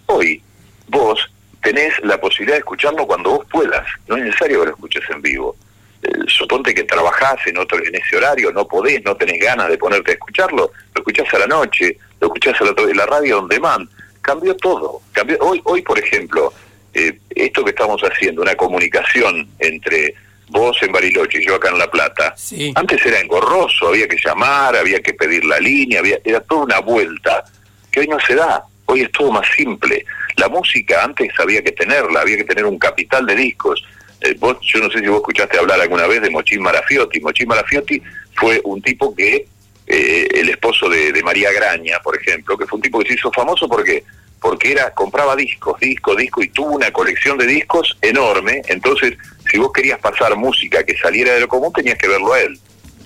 Hoy, 0.08 0.42
vos 0.88 1.20
tenés 1.62 1.94
la 2.04 2.20
posibilidad 2.20 2.56
de 2.56 2.60
escucharlo 2.60 3.06
cuando 3.06 3.32
vos 3.32 3.46
puedas, 3.52 3.86
no 4.08 4.16
es 4.18 4.24
necesario 4.24 4.60
que 4.60 4.66
lo 4.68 4.72
escuches 4.74 5.04
en 5.10 5.22
vivo. 5.22 5.56
Eh, 6.04 6.10
suponte 6.28 6.76
que 6.76 6.84
trabajás 6.84 7.46
en 7.48 7.58
otro 7.58 7.84
en 7.84 7.96
ese 7.96 8.18
horario, 8.18 8.52
no 8.52 8.68
podés, 8.68 9.04
no 9.04 9.16
tenés 9.16 9.40
ganas 9.42 9.68
de 9.70 9.78
ponerte 9.78 10.12
a 10.12 10.14
escucharlo, 10.14 10.72
lo 10.94 11.02
escuchás 11.02 11.34
a 11.34 11.40
la 11.40 11.48
noche, 11.48 11.98
lo 12.22 12.28
escuchás 12.28 12.62
a 12.62 12.66
la, 12.66 12.74
la 12.94 13.06
radio 13.06 13.40
on 13.40 13.48
demand. 13.48 13.90
Cambió 14.22 14.56
todo. 14.56 15.02
Cambió, 15.14 15.38
hoy, 15.40 15.62
hoy, 15.64 15.82
por 15.82 15.98
ejemplo, 15.98 16.54
eh, 16.94 17.18
esto 17.30 17.64
que 17.64 17.72
estamos 17.72 18.02
haciendo, 18.02 18.42
una 18.42 18.56
comunicación 18.56 19.48
entre 19.60 20.14
vos 20.50 20.78
en 20.82 20.92
Bariloche 20.92 21.40
y 21.42 21.46
yo 21.46 21.56
acá 21.56 21.70
en 21.70 21.78
La 21.78 21.90
Plata, 21.90 22.36
antes 22.76 23.06
era 23.06 23.20
engorroso, 23.20 23.90
había 23.90 24.08
que 24.08 24.18
llamar, 24.24 24.76
había 24.76 25.02
que 25.02 25.14
pedir 25.14 25.44
la 25.46 25.60
línea, 25.60 26.00
había, 26.00 26.20
era 26.24 26.40
toda 26.42 26.64
una 26.64 26.80
vuelta, 26.80 27.44
que 27.92 28.02
hoy 28.02 28.08
no 28.08 28.20
se 28.20 28.36
da, 28.36 28.64
hoy 28.86 29.02
es 29.02 29.12
todo 29.12 29.32
más 29.32 29.48
simple. 29.56 30.06
La 30.38 30.48
música 30.48 31.04
antes 31.04 31.30
había 31.40 31.62
que 31.62 31.72
tenerla, 31.72 32.22
había 32.22 32.38
que 32.38 32.44
tener 32.44 32.66
un 32.66 32.78
capital 32.78 33.26
de 33.26 33.36
discos. 33.36 33.84
Eh, 34.22 34.36
vos, 34.40 34.58
yo 34.62 34.80
no 34.80 34.90
sé 34.90 35.00
si 35.00 35.08
vos 35.08 35.18
escuchaste 35.18 35.58
hablar 35.58 35.82
alguna 35.82 36.08
vez 36.08 36.22
de 36.22 36.30
Mochín 36.30 36.62
Marafiotti. 36.62 37.20
Mochín 37.20 37.48
Marafiotti 37.48 38.02
fue 38.36 38.62
un 38.64 38.82
tipo 38.82 39.16
que, 39.16 39.48
eh, 39.88 40.28
el 40.34 40.50
esposo 40.50 40.90
de, 40.90 41.12
de 41.12 41.24
María 41.24 41.52
Graña, 41.52 42.00
por 42.04 42.16
ejemplo, 42.16 42.58
que 42.58 42.66
fue 42.66 42.78
un 42.78 42.84
tipo 42.84 43.00
que 43.00 43.10
se 43.10 43.16
hizo 43.16 43.32
famoso 43.32 43.68
porque 43.68 44.04
porque 44.40 44.72
era 44.72 44.92
compraba 44.92 45.36
discos, 45.36 45.80
disco, 45.80 46.16
disco 46.16 46.42
y 46.44 46.50
tuvo 46.50 46.76
una 46.76 46.92
colección 46.92 47.38
de 47.38 47.48
discos 47.48 47.98
enorme, 48.02 48.62
entonces 48.68 49.18
si 49.50 49.58
vos 49.58 49.72
querías 49.72 50.00
pasar 50.00 50.36
música 50.36 50.84
que 50.84 50.98
saliera 50.98 51.34
de 51.34 51.42
lo 51.42 51.48
común 51.48 51.72
tenías 51.74 51.98
que 51.98 52.08
verlo 52.08 52.34
a 52.34 52.42
él. 52.42 52.60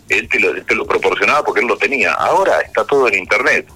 Él 0.10 0.28
te 0.28 0.40
lo, 0.40 0.54
te 0.64 0.76
lo 0.76 0.86
proporcionaba 0.86 1.44
porque 1.44 1.62
él 1.62 1.68
lo 1.68 1.78
tenía. 1.78 2.14
Ahora 2.14 2.60
está 2.62 2.86
todo 2.86 3.08
en 3.08 3.16
internet. 3.16 3.68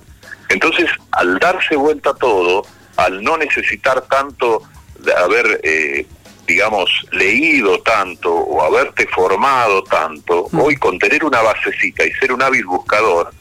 Entonces, 0.50 0.90
al 1.12 1.40
darse 1.40 1.76
vuelta 1.76 2.14
todo, 2.14 2.66
al 2.98 3.24
no 3.24 3.38
necesitar 3.38 4.02
tanto 4.02 4.62
de 5.00 5.14
haber, 5.14 5.60
eh, 5.64 6.06
digamos, 6.48 6.90
leído 7.12 7.82
tanto 7.82 8.34
o 8.34 8.64
haberte 8.64 9.08
formado 9.08 9.84
tanto, 9.84 10.48
mm. 10.52 10.60
hoy 10.60 10.76
con 10.76 11.00
tener 11.00 11.24
una 11.24 11.42
basecita 11.42 12.06
y 12.06 12.12
ser 12.14 12.32
un 12.32 12.42
hábil 12.42 12.66
buscador, 12.66 13.32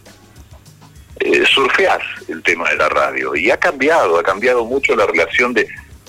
eh, 1.20 1.44
surfeás 1.46 2.02
el 2.28 2.42
tema 2.42 2.70
de 2.70 2.76
la 2.76 2.88
radio. 2.88 3.34
Y 3.34 3.50
ha 3.50 3.56
cambiado, 3.56 4.18
ha 4.18 4.22
cambiado 4.22 4.64
mucho 4.64 4.96
la 4.96 5.06
relación 5.06 5.52
de, 5.54 5.66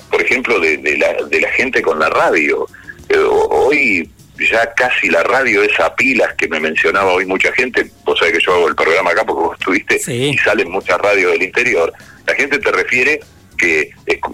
por 0.10 0.22
ejemplo, 0.22 0.60
de, 0.60 0.98
la, 0.98 1.14
de 1.26 1.42
la 1.42 1.50
gente 1.50 1.82
con 1.82 2.00
la 2.00 2.10
radio. 2.10 2.68
Eh, 3.10 3.18
hoy 3.18 4.10
ya 4.38 4.74
casi 4.74 5.10
la 5.10 5.24
radio 5.24 5.64
es 5.64 5.80
a 5.80 5.96
pilas 5.96 6.34
que 6.36 6.48
me 6.48 6.60
mencionaba 6.60 7.14
hoy 7.14 7.26
mucha 7.26 7.52
gente, 7.54 7.90
vos 8.04 8.20
sabés 8.20 8.34
que 8.34 8.44
yo 8.44 8.54
hago 8.54 8.68
el 8.68 8.76
programa 8.76 9.12
acá 9.12 9.24
porque 9.26 9.44
vos 9.48 9.58
estuviste 9.60 10.02
y 10.12 10.38
salen 10.38 10.70
muchas 10.70 10.98
radios 11.00 11.32
del 11.32 11.44
interior, 11.44 11.94
la 12.28 12.36
gente 12.36 12.60
te 12.60 12.72
refiere 12.72 13.20
que 13.58 13.92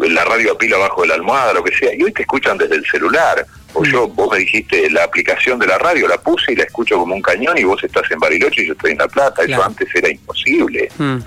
la 0.09 0.25
radio 0.25 0.53
a 0.53 0.57
pila 0.57 0.77
abajo 0.77 1.03
de 1.03 1.09
la 1.09 1.13
almohada, 1.13 1.53
lo 1.53 1.63
que 1.63 1.75
sea, 1.75 1.93
y 1.93 2.01
hoy 2.01 2.11
te 2.11 2.23
escuchan 2.23 2.57
desde 2.57 2.75
el 2.75 2.85
celular, 2.87 3.45
o 3.73 3.85
yo, 3.85 4.07
vos 4.07 4.31
me 4.31 4.39
dijiste 4.39 4.89
la 4.89 5.03
aplicación 5.03 5.59
de 5.59 5.67
la 5.67 5.77
radio, 5.77 6.07
la 6.07 6.17
puse 6.17 6.51
y 6.51 6.55
la 6.55 6.63
escucho 6.63 6.97
como 6.97 7.15
un 7.15 7.21
cañón 7.21 7.57
y 7.57 7.63
vos 7.63 7.81
estás 7.83 8.09
en 8.11 8.19
Bariloche 8.19 8.63
y 8.63 8.67
yo 8.67 8.73
estoy 8.73 8.91
en 8.91 8.97
La 8.97 9.07
Plata, 9.07 9.43
eso 9.43 9.63
antes 9.63 9.87
era 9.93 10.09
imposible. 10.09 10.89
Mm. 10.97 11.17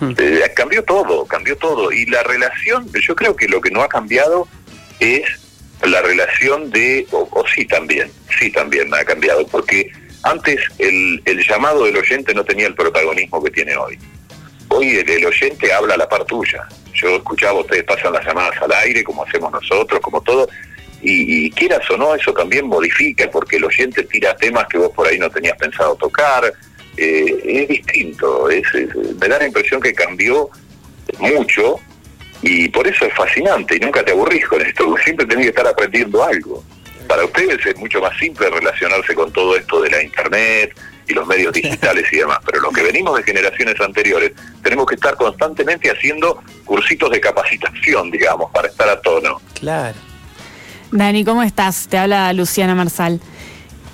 Mm. 0.00 0.14
Eh, 0.18 0.52
cambió 0.54 0.84
todo, 0.84 1.24
cambió 1.24 1.56
todo. 1.56 1.90
Y 1.90 2.06
la 2.06 2.22
relación, 2.22 2.86
yo 2.92 3.16
creo 3.16 3.34
que 3.34 3.48
lo 3.48 3.60
que 3.60 3.70
no 3.70 3.82
ha 3.82 3.88
cambiado 3.88 4.46
es 5.00 5.24
la 5.86 6.02
relación 6.02 6.70
de, 6.70 7.06
o, 7.12 7.44
sí 7.54 7.64
también, 7.64 8.10
sí 8.38 8.50
también 8.50 8.92
ha 8.92 9.04
cambiado, 9.04 9.46
porque 9.46 9.90
antes 10.24 10.60
el, 10.78 11.22
el 11.24 11.44
llamado 11.46 11.84
del 11.84 11.96
oyente 11.96 12.34
no 12.34 12.44
tenía 12.44 12.66
el 12.66 12.74
protagonismo 12.74 13.42
que 13.42 13.50
tiene 13.50 13.76
hoy. 13.76 13.98
hoy 14.68 14.96
el, 14.96 15.24
oyente 15.24 15.72
habla 15.72 15.96
la 15.96 16.08
par 16.08 16.24
tuya. 16.24 16.66
Yo 16.94 17.16
escuchaba, 17.16 17.60
ustedes 17.60 17.84
pasan 17.84 18.12
las 18.12 18.26
llamadas 18.26 18.60
al 18.60 18.72
aire, 18.72 19.04
como 19.04 19.24
hacemos 19.24 19.52
nosotros, 19.52 20.00
como 20.00 20.20
todo, 20.20 20.48
y, 21.00 21.50
quieras 21.52 21.88
o 21.90 21.96
no, 21.96 22.14
eso 22.14 22.32
también 22.32 22.66
modifica, 22.66 23.30
porque 23.30 23.56
el 23.56 23.64
oyente 23.64 24.02
tira 24.02 24.36
temas 24.36 24.66
que 24.66 24.78
vos 24.78 24.90
por 24.90 25.06
ahí 25.06 25.18
no 25.18 25.30
tenías 25.30 25.56
pensado 25.56 25.94
tocar. 25.94 26.52
Eh, 26.96 27.40
es 27.44 27.68
distinto, 27.68 28.50
es, 28.50 28.66
me 28.74 29.28
da 29.28 29.38
la 29.38 29.46
impresión 29.46 29.80
que 29.80 29.94
cambió 29.94 30.50
mucho 31.20 31.78
y 32.42 32.68
por 32.68 32.86
eso 32.86 33.04
es 33.04 33.14
fascinante 33.14 33.76
y 33.76 33.80
nunca 33.80 34.04
te 34.04 34.12
aburrís 34.12 34.46
con 34.46 34.60
esto, 34.60 34.94
siempre 35.04 35.26
tenés 35.26 35.46
que 35.46 35.50
estar 35.50 35.66
aprendiendo 35.66 36.22
algo. 36.22 36.62
Para 37.06 37.24
ustedes 37.24 37.64
es 37.64 37.76
mucho 37.78 38.00
más 38.00 38.16
simple 38.18 38.50
relacionarse 38.50 39.14
con 39.14 39.32
todo 39.32 39.56
esto 39.56 39.80
de 39.80 39.90
la 39.90 40.02
internet 40.02 40.78
y 41.06 41.14
los 41.14 41.26
medios 41.26 41.52
digitales 41.54 42.06
y 42.12 42.18
demás, 42.18 42.38
pero 42.44 42.60
los 42.60 42.72
que 42.72 42.82
venimos 42.82 43.16
de 43.16 43.22
generaciones 43.24 43.80
anteriores 43.80 44.32
tenemos 44.62 44.86
que 44.86 44.94
estar 44.94 45.16
constantemente 45.16 45.90
haciendo 45.90 46.42
cursitos 46.64 47.10
de 47.10 47.20
capacitación, 47.20 48.10
digamos, 48.10 48.50
para 48.52 48.68
estar 48.68 48.88
a 48.88 49.00
tono. 49.00 49.40
Claro. 49.54 49.96
Dani, 50.92 51.24
¿cómo 51.24 51.42
estás? 51.42 51.86
Te 51.88 51.98
habla 51.98 52.32
Luciana 52.32 52.74
Marsal. 52.74 53.20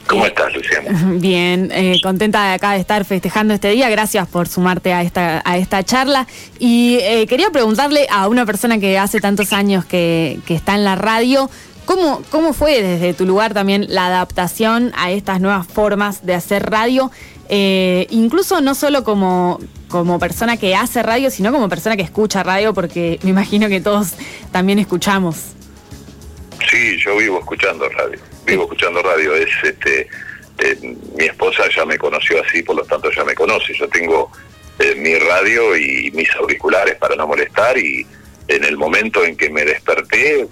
¿Cómo 0.07 0.27
estás, 0.27 0.55
Luciana? 0.55 1.13
Bien, 1.19 1.71
eh, 1.73 1.99
contenta 2.03 2.49
de 2.49 2.55
acá 2.55 2.73
de 2.73 2.81
estar 2.81 3.05
festejando 3.05 3.55
este 3.55 3.71
día. 3.71 3.89
Gracias 3.89 4.29
por 4.29 4.49
sumarte 4.49 4.93
a 4.93 5.03
esta, 5.03 5.43
a 5.45 5.57
esta 5.57 5.83
charla. 5.83 6.27
Y 6.59 6.99
eh, 7.01 7.27
quería 7.27 7.51
preguntarle 7.51 8.07
a 8.11 8.29
una 8.29 8.45
persona 8.45 8.79
que 8.79 8.99
hace 8.99 9.21
tantos 9.21 9.53
años 9.53 9.85
que, 9.85 10.41
está 10.49 10.75
en 10.75 10.85
la 10.85 10.95
radio, 10.95 11.51
¿cómo, 11.85 12.23
¿cómo 12.31 12.53
fue 12.53 12.83
desde 12.83 13.15
tu 13.15 13.27
lugar 13.27 13.55
también 13.55 13.87
la 13.89 14.07
adaptación 14.07 14.93
a 14.97 15.11
estas 15.11 15.41
nuevas 15.41 15.67
formas 15.67 16.25
de 16.25 16.35
hacer 16.35 16.71
radio? 16.71 17.11
Eh, 17.49 18.07
incluso 18.11 18.61
no 18.61 18.75
solo 18.75 19.05
como, 19.05 19.59
como 19.89 20.19
persona 20.19 20.57
que 20.57 20.75
hace 20.75 21.03
radio, 21.03 21.31
sino 21.31 21.53
como 21.53 21.69
persona 21.69 21.97
que 21.97 22.03
escucha 22.03 22.43
radio, 22.43 22.73
porque 22.75 23.19
me 23.23 23.31
imagino 23.31 23.69
que 23.69 23.81
todos 23.81 24.13
también 24.53 24.79
escuchamos. 24.79 25.55
Sí, 26.75 26.99
yo 26.99 27.17
vivo 27.17 27.39
escuchando 27.39 27.89
radio 27.89 28.19
vivo 28.45 28.65
escuchando 28.65 29.01
radio, 29.01 29.37
es 29.37 29.49
este 29.63 30.09
eh, 30.59 30.97
mi 31.17 31.25
esposa 31.25 31.63
ya 31.75 31.85
me 31.85 31.97
conoció 31.97 32.43
así, 32.43 32.65
por 32.65 32.75
lo 32.75 32.85
tanto 32.85 33.13
ya 33.13 33.25
me 33.25 33.35
conoce. 33.35 33.75
Yo 33.75 33.89
tengo 33.89 34.33
eh, 34.81 34.97
mi 34.97 35.15
radio 35.15 35.77
y 35.77 36.11
mis 36.11 36.29
auriculares 36.35 36.97
para 36.97 37.15
no 37.15 37.29
molestar 37.29 37.79
y 37.79 38.05
en 38.49 38.65
el 38.65 38.77
momento 38.77 39.25
en 39.25 39.37
que 39.37 39.51
me 39.51 39.65
desperté 39.65 40.49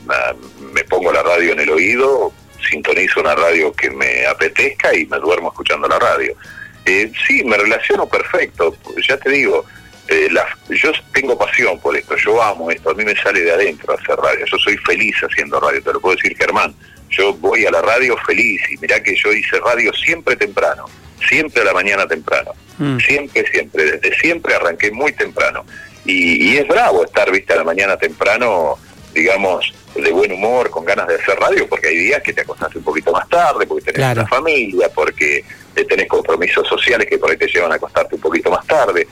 me 0.72 0.84
pongo 0.84 1.12
la 1.12 1.24
radio 1.24 1.54
en 1.54 1.60
el 1.60 1.70
oído, 1.70 2.32
sintonizo 2.70 3.20
una 3.20 3.34
radio 3.34 3.72
que 3.72 3.90
me 3.90 4.24
apetezca 4.24 4.94
y 4.96 5.06
me 5.06 5.18
duermo 5.18 5.48
escuchando 5.48 5.88
la 5.88 5.98
radio. 5.98 6.36
Eh, 6.84 7.10
sí, 7.26 7.42
me 7.42 7.56
relaciono 7.56 8.08
perfecto, 8.08 8.76
ya 9.08 9.16
te 9.16 9.30
digo, 9.30 9.64
eh, 10.08 10.28
yo 10.70 10.92
tengo 11.12 11.38
pasión 11.38 11.78
por 11.78 11.96
esto, 11.96 12.16
yo 12.16 12.42
amo 12.42 12.70
esto, 12.70 12.90
a 12.90 12.94
mí 12.94 13.04
me 13.04 13.14
sale 13.16 13.40
de 13.40 13.52
adentro 13.52 13.94
hacer 13.94 14.16
radio, 14.16 14.44
yo 14.46 14.58
soy 14.58 14.76
feliz 14.78 15.16
haciendo 15.22 15.60
radio, 15.60 15.82
te 15.82 15.92
lo 15.92 16.00
puedo 16.00 16.16
decir 16.16 16.36
Germán, 16.36 16.74
yo 17.08 17.34
voy 17.34 17.66
a 17.66 17.70
la 17.70 17.82
radio 17.82 18.16
feliz 18.26 18.60
y 18.70 18.76
mirá 18.78 19.02
que 19.02 19.14
yo 19.14 19.32
hice 19.32 19.60
radio 19.60 19.92
siempre 19.92 20.36
temprano, 20.36 20.86
siempre 21.28 21.62
a 21.62 21.66
la 21.66 21.72
mañana 21.72 22.06
temprano, 22.06 22.52
mm. 22.78 22.98
siempre, 22.98 23.46
siempre, 23.50 23.84
desde 23.92 24.14
siempre 24.18 24.54
arranqué 24.54 24.90
muy 24.90 25.12
temprano. 25.12 25.64
Y, 26.04 26.56
es 26.56 26.66
bravo 26.66 27.04
estar, 27.04 27.30
viste, 27.30 27.52
a 27.52 27.56
la 27.56 27.64
mañana 27.64 27.96
temprano, 27.96 28.76
digamos, 29.14 29.72
de 29.94 30.10
buen 30.10 30.32
humor, 30.32 30.68
con 30.70 30.84
ganas 30.84 31.06
de 31.06 31.14
hacer 31.14 31.38
radio, 31.38 31.68
porque 31.68 31.88
hay 31.88 31.96
días 31.96 32.22
que 32.22 32.32
te 32.32 32.40
acostaste 32.40 32.78
un 32.78 32.84
poquito 32.84 33.12
más 33.12 33.28
tarde, 33.28 33.66
porque 33.66 33.92
tenés 33.92 34.16
una 34.16 34.26
familia, 34.26 34.88
porque 34.92 35.44
tenés 35.88 36.08
compromisos 36.08 36.66
sociales 36.66 37.06
que 37.06 37.18
por 37.18 37.30
ahí 37.30 37.36
te 37.36 37.46
llevan 37.46 37.70
a 37.70 37.76
acostarte 37.76 38.16
un 38.16 38.20
poquito 38.20 38.50
más 38.50 38.66
tarde. 38.66 39.06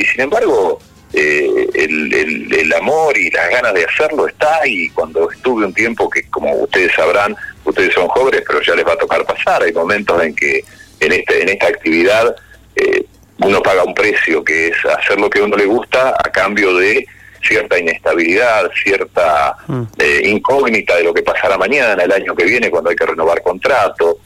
Y 0.00 0.04
sin 0.06 0.22
embargo, 0.22 0.78
eh, 1.12 1.68
el, 1.74 2.54
el, 2.54 2.72
amor 2.72 3.18
y 3.18 3.30
las 3.30 3.50
ganas 3.50 3.74
de 3.74 3.84
hacerlo 3.84 4.26
está 4.26 4.60
y 4.64 4.88
cuando 4.90 5.30
estuve 5.30 5.66
un 5.66 5.74
tiempo 5.74 6.08
que 6.08 6.22
como 6.30 6.54
ustedes 6.54 6.94
sabrán, 6.94 7.36
ustedes 7.64 7.92
son 7.92 8.08
jóvenes 8.08 8.42
pero 8.46 8.62
ya 8.62 8.74
les 8.74 8.86
va 8.86 8.94
a 8.94 8.96
tocar 8.96 9.26
pasar, 9.26 9.62
hay 9.62 9.72
momentos 9.72 10.22
en 10.22 10.34
que 10.34 10.64
en, 11.00 11.12
este, 11.12 11.42
en 11.42 11.50
esta 11.50 11.66
actividad 11.66 12.34
eh, 12.76 13.04
uno 13.40 13.60
paga 13.60 13.84
un 13.84 13.92
precio 13.92 14.42
que 14.42 14.68
es 14.68 14.76
hacer 14.86 15.20
lo 15.20 15.28
que 15.28 15.40
a 15.40 15.44
uno 15.44 15.56
le 15.56 15.66
gusta 15.66 16.14
a 16.16 16.30
cambio 16.30 16.74
de 16.76 17.04
cierta 17.42 17.78
inestabilidad, 17.78 18.70
cierta 18.82 19.56
mm. 19.66 19.82
eh, 19.98 20.22
incógnita 20.24 20.96
de 20.96 21.04
lo 21.04 21.12
que 21.12 21.22
pasará 21.22 21.58
mañana, 21.58 22.04
el 22.04 22.12
año 22.12 22.34
que 22.34 22.44
viene, 22.44 22.70
cuando 22.70 22.88
hay 22.88 22.96
que 22.96 23.06
renovar 23.06 23.42
contrato. 23.42 24.18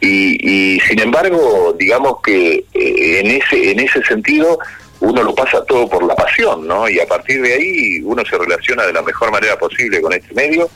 Y, 0.00 0.76
y 0.76 0.80
sin 0.80 1.00
embargo, 1.00 1.74
digamos 1.76 2.22
que 2.22 2.64
en 2.72 3.26
ese 3.26 3.72
en 3.72 3.80
ese 3.80 4.00
sentido 4.04 4.58
uno 5.00 5.22
lo 5.22 5.34
pasa 5.34 5.64
todo 5.64 5.88
por 5.88 6.04
la 6.04 6.14
pasión, 6.14 6.66
¿no? 6.66 6.88
Y 6.88 6.98
a 7.00 7.06
partir 7.06 7.40
de 7.42 7.54
ahí 7.54 8.00
uno 8.02 8.22
se 8.24 8.36
relaciona 8.36 8.86
de 8.86 8.92
la 8.92 9.02
mejor 9.02 9.30
manera 9.30 9.58
posible 9.58 10.00
con 10.00 10.12
este 10.12 10.34
medio 10.34 10.68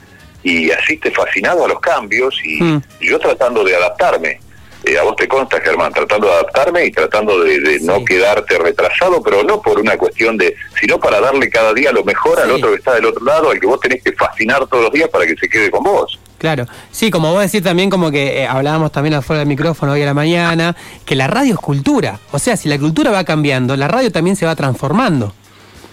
y 0.43 0.71
asiste 0.71 1.11
fascinado 1.11 1.65
a 1.65 1.69
los 1.69 1.81
cambios 1.81 2.39
y 2.45 2.63
mm. 2.63 2.83
yo 3.01 3.19
tratando 3.19 3.65
de 3.65 3.77
adaptarme. 3.77 4.41
Eh, 4.85 4.99
a 4.99 5.05
vos 5.05 5.15
te 5.15 5.29
consta, 5.29 5.61
Germán, 5.61 5.93
tratando 5.93 6.27
de 6.27 6.33
adaptarme 6.33 6.87
y 6.87 6.91
tratando 6.91 7.39
de, 7.45 7.79
no 7.83 8.05
quedarte 8.05 8.59
retrasado, 8.59 9.23
pero 9.23 9.45
no 9.45 9.63
por 9.63 9.79
una 9.79 9.97
cuestión 9.97 10.37
de, 10.37 10.57
sino 10.81 10.99
para 10.99 11.21
darle 11.21 11.49
cada 11.49 11.73
día 11.73 11.93
lo 11.93 12.03
mejor 12.03 12.41
al 12.41 12.51
otro 12.51 12.71
que 12.71 12.79
está 12.79 12.95
del 12.95 13.07
otro 13.07 13.25
lado, 13.25 13.51
al 13.51 13.61
que 13.61 13.67
vos 13.67 13.79
tenés 13.79 14.03
que 14.03 14.13
fascinar 14.13 14.67
todos 14.67 14.85
los 14.85 14.93
días 14.93 15.09
para 15.09 15.25
que 15.25 15.37
se 15.37 15.49
quede 15.49 15.71
con 15.71 15.85
vos. 15.85 16.19
Claro, 16.43 16.67
sí, 16.91 17.13
como 17.13 17.31
vos 17.33 17.41
decís 17.41 17.63
también, 17.63 17.89
como 17.89 18.11
que 18.11 18.43
eh, 18.43 18.49
hablábamos 18.49 18.91
también 18.91 19.15
afuera 19.15 19.39
del 19.39 19.47
micrófono 19.47 19.93
hoy 19.93 20.03
a 20.03 20.07
la 20.07 20.13
mañana, 20.13 20.75
que 21.07 21.15
la 21.15 21.29
radio 21.29 21.55
es 21.55 21.61
cultura. 21.61 22.19
O 22.33 22.41
sea, 22.41 22.57
si 22.57 22.69
la 22.69 22.81
cultura 22.81 23.13
va 23.13 23.23
cambiando, 23.23 23.77
la 23.77 23.87
radio 23.87 24.11
también 24.11 24.35
se 24.35 24.45
va 24.45 24.57
transformando. 24.57 25.33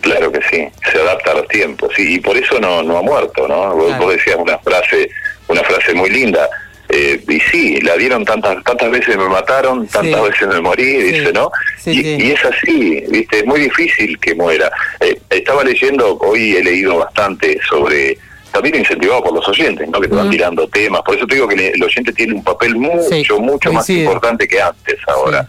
Claro 0.02 0.32
que 0.32 0.40
sí, 0.50 0.68
se 0.92 1.00
adapta 1.00 1.34
a 1.34 1.36
los 1.36 1.48
tiempos, 1.50 1.92
y 2.00 2.20
por 2.20 2.36
eso 2.36 2.60
no, 2.60 2.82
no 2.82 2.98
ha 2.98 3.04
muerto, 3.04 3.48
¿no? 3.48 3.76
Vos, 3.76 4.12
decías 4.12 4.38
una 4.40 4.58
frase, 4.58 5.12
una 5.50 5.62
frase 5.62 5.94
muy 5.94 6.10
linda, 6.10 6.50
eh, 6.90 7.24
y 7.30 7.40
sí, 7.42 7.80
la 7.82 7.96
dieron 7.96 8.26
tantas 8.26 8.64
tantas 8.64 8.90
veces 8.90 9.18
me 9.18 9.30
mataron, 9.30 9.86
tantas 9.86 10.24
veces 10.30 10.48
me 10.48 10.62
morí, 10.62 10.98
dice, 10.98 11.32
¿no? 11.32 11.52
y, 11.86 12.32
es 12.32 12.44
así, 12.44 13.04
¿viste? 13.08 13.38
Es 13.38 13.46
muy 13.46 13.60
difícil 13.60 14.18
que 14.18 14.34
muera. 14.34 14.72
Eh, 15.00 15.16
estaba 15.30 15.64
leyendo, 15.64 16.18
hoy 16.18 16.58
he 16.58 16.64
leído 16.64 16.98
bastante 16.98 17.60
sobre 17.70 18.18
también 18.60 18.76
incentivado 18.76 19.24
por 19.24 19.34
los 19.34 19.48
oyentes, 19.48 19.88
¿no? 19.88 20.02
Que 20.02 20.10
te 20.10 20.16
van 20.16 20.30
tirando 20.30 20.68
temas. 20.68 21.02
Por 21.02 21.16
eso 21.16 21.26
te 21.26 21.36
digo 21.36 21.48
que 21.48 21.70
el 21.70 21.82
oyente 21.82 22.12
tiene 22.12 22.34
un 22.34 22.44
papel 22.44 22.76
mucho, 22.76 23.40
mucho 23.40 23.72
más 23.72 23.90
importante 23.90 24.48
que 24.48 24.62
antes 24.62 24.98
ahora. 25.08 25.48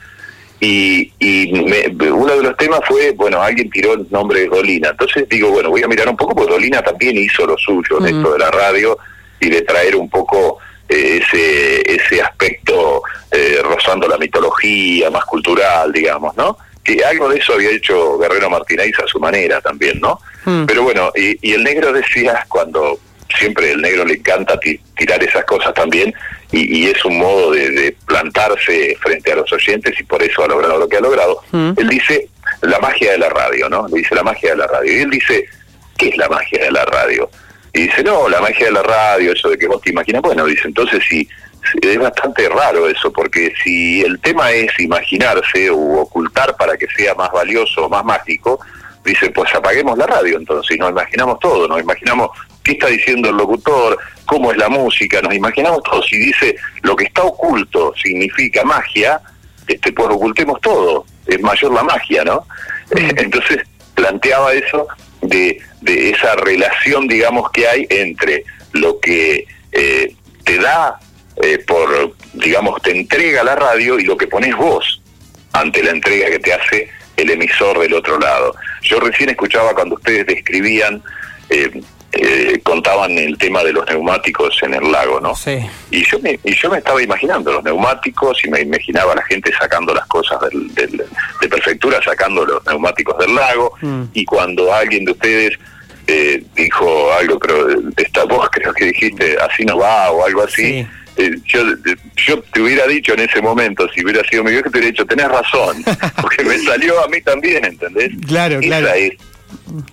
Y, 0.61 1.12
y 1.19 1.52
uno 2.11 2.37
de 2.37 2.43
los 2.43 2.57
temas 2.57 2.81
fue, 2.87 3.11
bueno, 3.12 3.43
alguien 3.43 3.69
tiró 3.69 3.95
el 3.95 4.07
nombre 4.11 4.43
de 4.43 4.47
Dolina. 4.47 4.90
Entonces 4.90 5.29
digo, 5.29 5.50
bueno, 5.50 5.71
voy 5.71 5.83
a 5.83 5.88
mirar 5.88 6.09
un 6.09 6.17
poco, 6.17 6.37
porque 6.37 6.52
Dolina 6.52 6.83
también 6.83 7.19
hizo 7.19 7.47
lo 7.47 7.59
suyo 7.59 7.99
en 7.99 8.17
esto 8.17 8.33
de 8.33 8.38
la 8.38 8.50
radio 8.50 8.97
y 9.40 9.50
de 9.50 9.62
traer 9.62 9.97
un 9.97 10.09
poco 10.09 10.59
eh, 10.88 11.21
ese, 11.21 11.81
ese 11.93 12.23
aspecto 12.23 13.02
eh, 13.33 13.61
rozando 13.64 14.07
la 14.07 14.19
mitología, 14.19 15.11
más 15.11 15.25
cultural, 15.25 15.93
digamos, 15.93 16.37
¿no? 16.37 16.57
Algo 16.99 17.29
de 17.29 17.39
eso 17.39 17.55
había 17.55 17.71
hecho 17.71 18.19
Guerrero 18.19 18.51
Martínez 18.51 18.99
a 18.99 19.07
su 19.07 19.19
manera 19.21 19.61
también, 19.61 20.01
¿no? 20.01 20.21
Hmm. 20.45 20.65
Pero 20.67 20.83
bueno, 20.83 21.13
y, 21.15 21.53
el 21.53 21.63
negro 21.63 21.93
decía, 21.93 22.45
cuando 22.49 22.99
siempre 23.39 23.73
el 23.73 23.81
negro 23.81 24.05
le 24.05 24.15
encanta 24.15 24.59
tirar 24.59 25.23
esas 25.23 25.45
cosas 25.45 25.73
también, 25.75 26.13
y, 26.53 26.89
es 26.89 27.05
un 27.05 27.19
modo 27.19 27.53
de, 27.53 27.95
plantarse 28.07 28.97
frente 29.01 29.33
a 29.33 29.37
los 29.37 29.53
oyentes 29.53 29.99
y 30.01 30.03
por 30.03 30.21
eso 30.23 30.43
ha 30.43 30.49
logrado 30.49 30.79
lo 30.79 30.89
que 30.89 30.97
ha 30.97 31.01
logrado. 31.01 31.43
Hmm. 31.53 31.73
Él 31.77 31.89
dice 31.89 32.29
la 32.63 32.79
magia 32.81 33.13
de 33.13 33.19
la 33.19 33.29
radio, 33.29 33.69
¿no? 33.69 33.87
dice 33.89 34.15
la 34.15 34.23
magia 34.23 34.51
de 34.51 34.57
la 34.57 34.67
radio. 34.67 34.93
Y 34.93 35.03
él 35.03 35.11
dice, 35.11 35.47
¿qué 35.97 36.09
es 36.09 36.17
la 36.17 36.29
magia 36.29 36.65
de 36.65 36.73
la 36.73 36.85
radio? 36.85 37.31
Y 37.73 37.83
dice, 37.83 38.03
no, 38.03 38.29
la 38.29 38.41
magia 38.41 38.67
de 38.67 38.73
la 38.73 38.83
radio, 38.83 39.33
eso 39.33 39.49
de 39.49 39.57
que 39.57 39.69
vos 39.69 39.81
te 39.81 39.91
imaginas. 39.91 40.23
Bueno, 40.23 40.45
dice, 40.45 40.63
entonces 40.65 41.03
sí, 41.09 41.29
es 41.81 41.99
bastante 41.99 42.49
raro 42.49 42.88
eso, 42.88 43.12
porque 43.12 43.52
si 43.62 44.02
el 44.02 44.21
tema 44.21 44.50
es 44.52 44.79
imaginarse 44.79 45.71
o 45.71 46.00
ocultar 46.00 46.57
para 46.57 46.76
que 46.76 46.87
sea 46.97 47.14
más 47.14 47.31
valioso 47.33 47.87
o 47.87 47.88
más 47.88 48.05
mágico, 48.05 48.61
dice, 49.05 49.31
pues 49.31 49.55
apaguemos 49.55 49.97
la 49.97 50.07
radio 50.07 50.37
entonces, 50.37 50.76
y 50.76 50.79
nos 50.79 50.90
imaginamos 50.90 51.38
todo, 51.38 51.69
nos 51.69 51.81
imaginamos 51.81 52.31
qué 52.62 52.73
está 52.73 52.88
diciendo 52.88 53.31
el 53.31 53.37
locutor, 53.37 53.99
cómo 54.26 54.52
es 54.52 54.59
la 54.59 54.69
música, 54.69 55.21
nos 55.23 55.35
imaginamos 55.35 55.83
todo. 55.83 56.02
Si 56.02 56.17
dice 56.17 56.57
lo 56.83 56.95
que 56.97 57.05
está 57.05 57.23
oculto 57.23 57.95
significa 58.00 58.64
magia, 58.64 59.21
este, 59.67 59.93
pues 59.93 60.09
ocultemos 60.09 60.61
todo, 60.61 61.05
es 61.26 61.40
mayor 61.40 61.73
la 61.73 61.83
magia, 61.83 62.25
¿no? 62.25 62.47
Entonces 62.90 63.59
planteaba 63.95 64.52
eso 64.52 64.88
de, 65.23 65.61
de 65.81 66.11
esa 66.11 66.35
relación, 66.37 67.07
digamos, 67.07 67.50
que 67.50 67.67
hay 67.67 67.87
entre 67.88 68.45
lo 68.73 68.99
que 69.00 69.47
eh, 69.73 70.14
te 70.45 70.59
da 70.59 70.99
eh, 71.43 71.59
por, 71.67 72.15
digamos, 72.35 72.81
te 72.83 72.91
entrega 72.91 73.43
la 73.45 73.55
radio 73.57 73.99
y 73.99 74.05
lo 74.05 74.17
que 74.17 74.27
pones 74.27 74.57
vos 74.57 75.01
ante 75.53 75.83
la 75.83 75.91
entrega 75.91 76.29
que 76.31 76.39
te 76.39 76.53
hace 76.53 76.89
el 77.17 77.31
emisor 77.31 77.79
del 77.79 77.95
otro 77.95 78.19
lado. 78.19 78.55
Yo 78.83 79.01
recién 79.01 79.31
escuchaba 79.31 79.75
cuando 79.75 79.97
ustedes 79.97 80.27
describían 80.27 81.03
eh, 81.51 81.81
eh, 82.13 82.61
contaban 82.65 83.17
el 83.19 83.39
tema 83.39 83.63
de 83.63 83.73
los 83.73 83.87
neumáticos 83.89 84.57
en 84.63 84.75
el 84.75 84.91
lago, 84.91 85.21
¿no? 85.21 85.35
Sí. 85.37 85.59
Y 85.93 86.05
yo 86.05 86.19
me, 86.19 86.41
y 86.43 86.55
yo 86.57 86.69
me 86.71 86.79
estaba 86.79 87.01
imaginando 87.01 87.53
los 87.53 87.63
neumáticos 87.63 88.45
y 88.45 88.51
me 88.51 88.61
imaginaba 88.63 89.13
a 89.13 89.17
la 89.17 89.23
gente 89.23 89.53
sacando 89.57 89.95
las 89.95 90.07
cosas 90.07 90.41
del, 90.51 90.75
del- 90.75 91.05
de 91.41 91.49
prefectura, 91.49 92.01
sacando 92.03 92.45
los 92.45 92.65
neumáticos 92.67 93.17
del 93.19 93.35
lago. 93.35 93.75
Mm. 93.81 94.03
Y 94.13 94.25
cuando 94.25 94.73
alguien 94.75 95.05
de 95.05 95.13
ustedes 95.13 95.57
eh, 96.09 96.43
dijo 96.57 97.13
algo, 97.13 97.39
creo, 97.39 97.67
de 97.67 98.03
esta 98.03 98.25
voz, 98.25 98.49
creo 98.51 98.73
que 98.73 98.87
dijiste, 98.87 99.37
así 99.49 99.65
no 99.65 99.79
va 99.79 100.11
o 100.11 100.25
algo 100.27 100.43
así. 100.43 100.81
Sí. 100.83 100.87
Eh, 101.17 101.31
yo, 101.47 101.62
yo 102.26 102.43
te 102.52 102.61
hubiera 102.62 102.87
dicho 102.87 103.12
en 103.14 103.21
ese 103.21 103.40
momento, 103.43 103.88
si 103.95 104.02
hubiera 104.05 104.23
sido 104.29 104.45
mi 104.45 104.50
viejo, 104.52 104.64
te 104.71 104.79
hubiera 104.79 104.90
dicho, 104.90 105.05
tenés 105.07 105.29
razón, 105.29 105.83
porque 106.21 106.45
me 106.45 106.59
salió 106.59 107.02
a 107.05 107.09
mí 107.09 107.21
también, 107.23 107.64
¿entendés? 107.64 108.11
Claro, 108.26 108.59
Esa 108.61 108.67
claro. 108.79 108.88
es, 108.95 109.12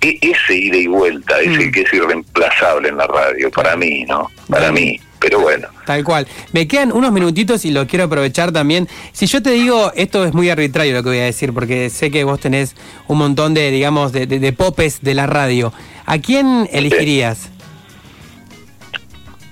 e- 0.01 0.19
ese 0.21 0.55
ida 0.55 0.77
y 0.77 0.87
vuelta 0.87 1.39
es 1.41 1.47
el 1.47 1.67
Mm. 1.67 1.71
que 1.71 1.81
es 1.81 1.93
irreemplazable 1.93 2.89
en 2.89 2.97
la 2.97 3.07
radio, 3.07 3.49
para 3.51 3.75
mí, 3.75 4.05
¿no? 4.05 4.29
Para 4.49 4.71
mí, 4.71 4.99
pero 5.19 5.39
bueno. 5.39 5.67
Tal 5.85 6.03
cual. 6.03 6.27
Me 6.53 6.67
quedan 6.67 6.91
unos 6.91 7.11
minutitos 7.11 7.65
y 7.65 7.71
lo 7.71 7.87
quiero 7.87 8.05
aprovechar 8.05 8.51
también. 8.51 8.87
Si 9.13 9.25
yo 9.25 9.41
te 9.41 9.51
digo, 9.51 9.91
esto 9.95 10.25
es 10.25 10.33
muy 10.33 10.49
arbitrario 10.49 10.93
lo 10.93 11.03
que 11.03 11.09
voy 11.09 11.19
a 11.19 11.23
decir, 11.25 11.53
porque 11.53 11.89
sé 11.89 12.11
que 12.11 12.23
vos 12.23 12.39
tenés 12.39 12.75
un 13.07 13.17
montón 13.17 13.53
de, 13.53 13.71
digamos, 13.71 14.11
de, 14.11 14.27
de- 14.27 14.39
de 14.39 14.53
popes 14.53 15.01
de 15.01 15.13
la 15.15 15.25
radio. 15.25 15.73
¿A 16.05 16.19
quién 16.19 16.69
elegirías? 16.71 17.49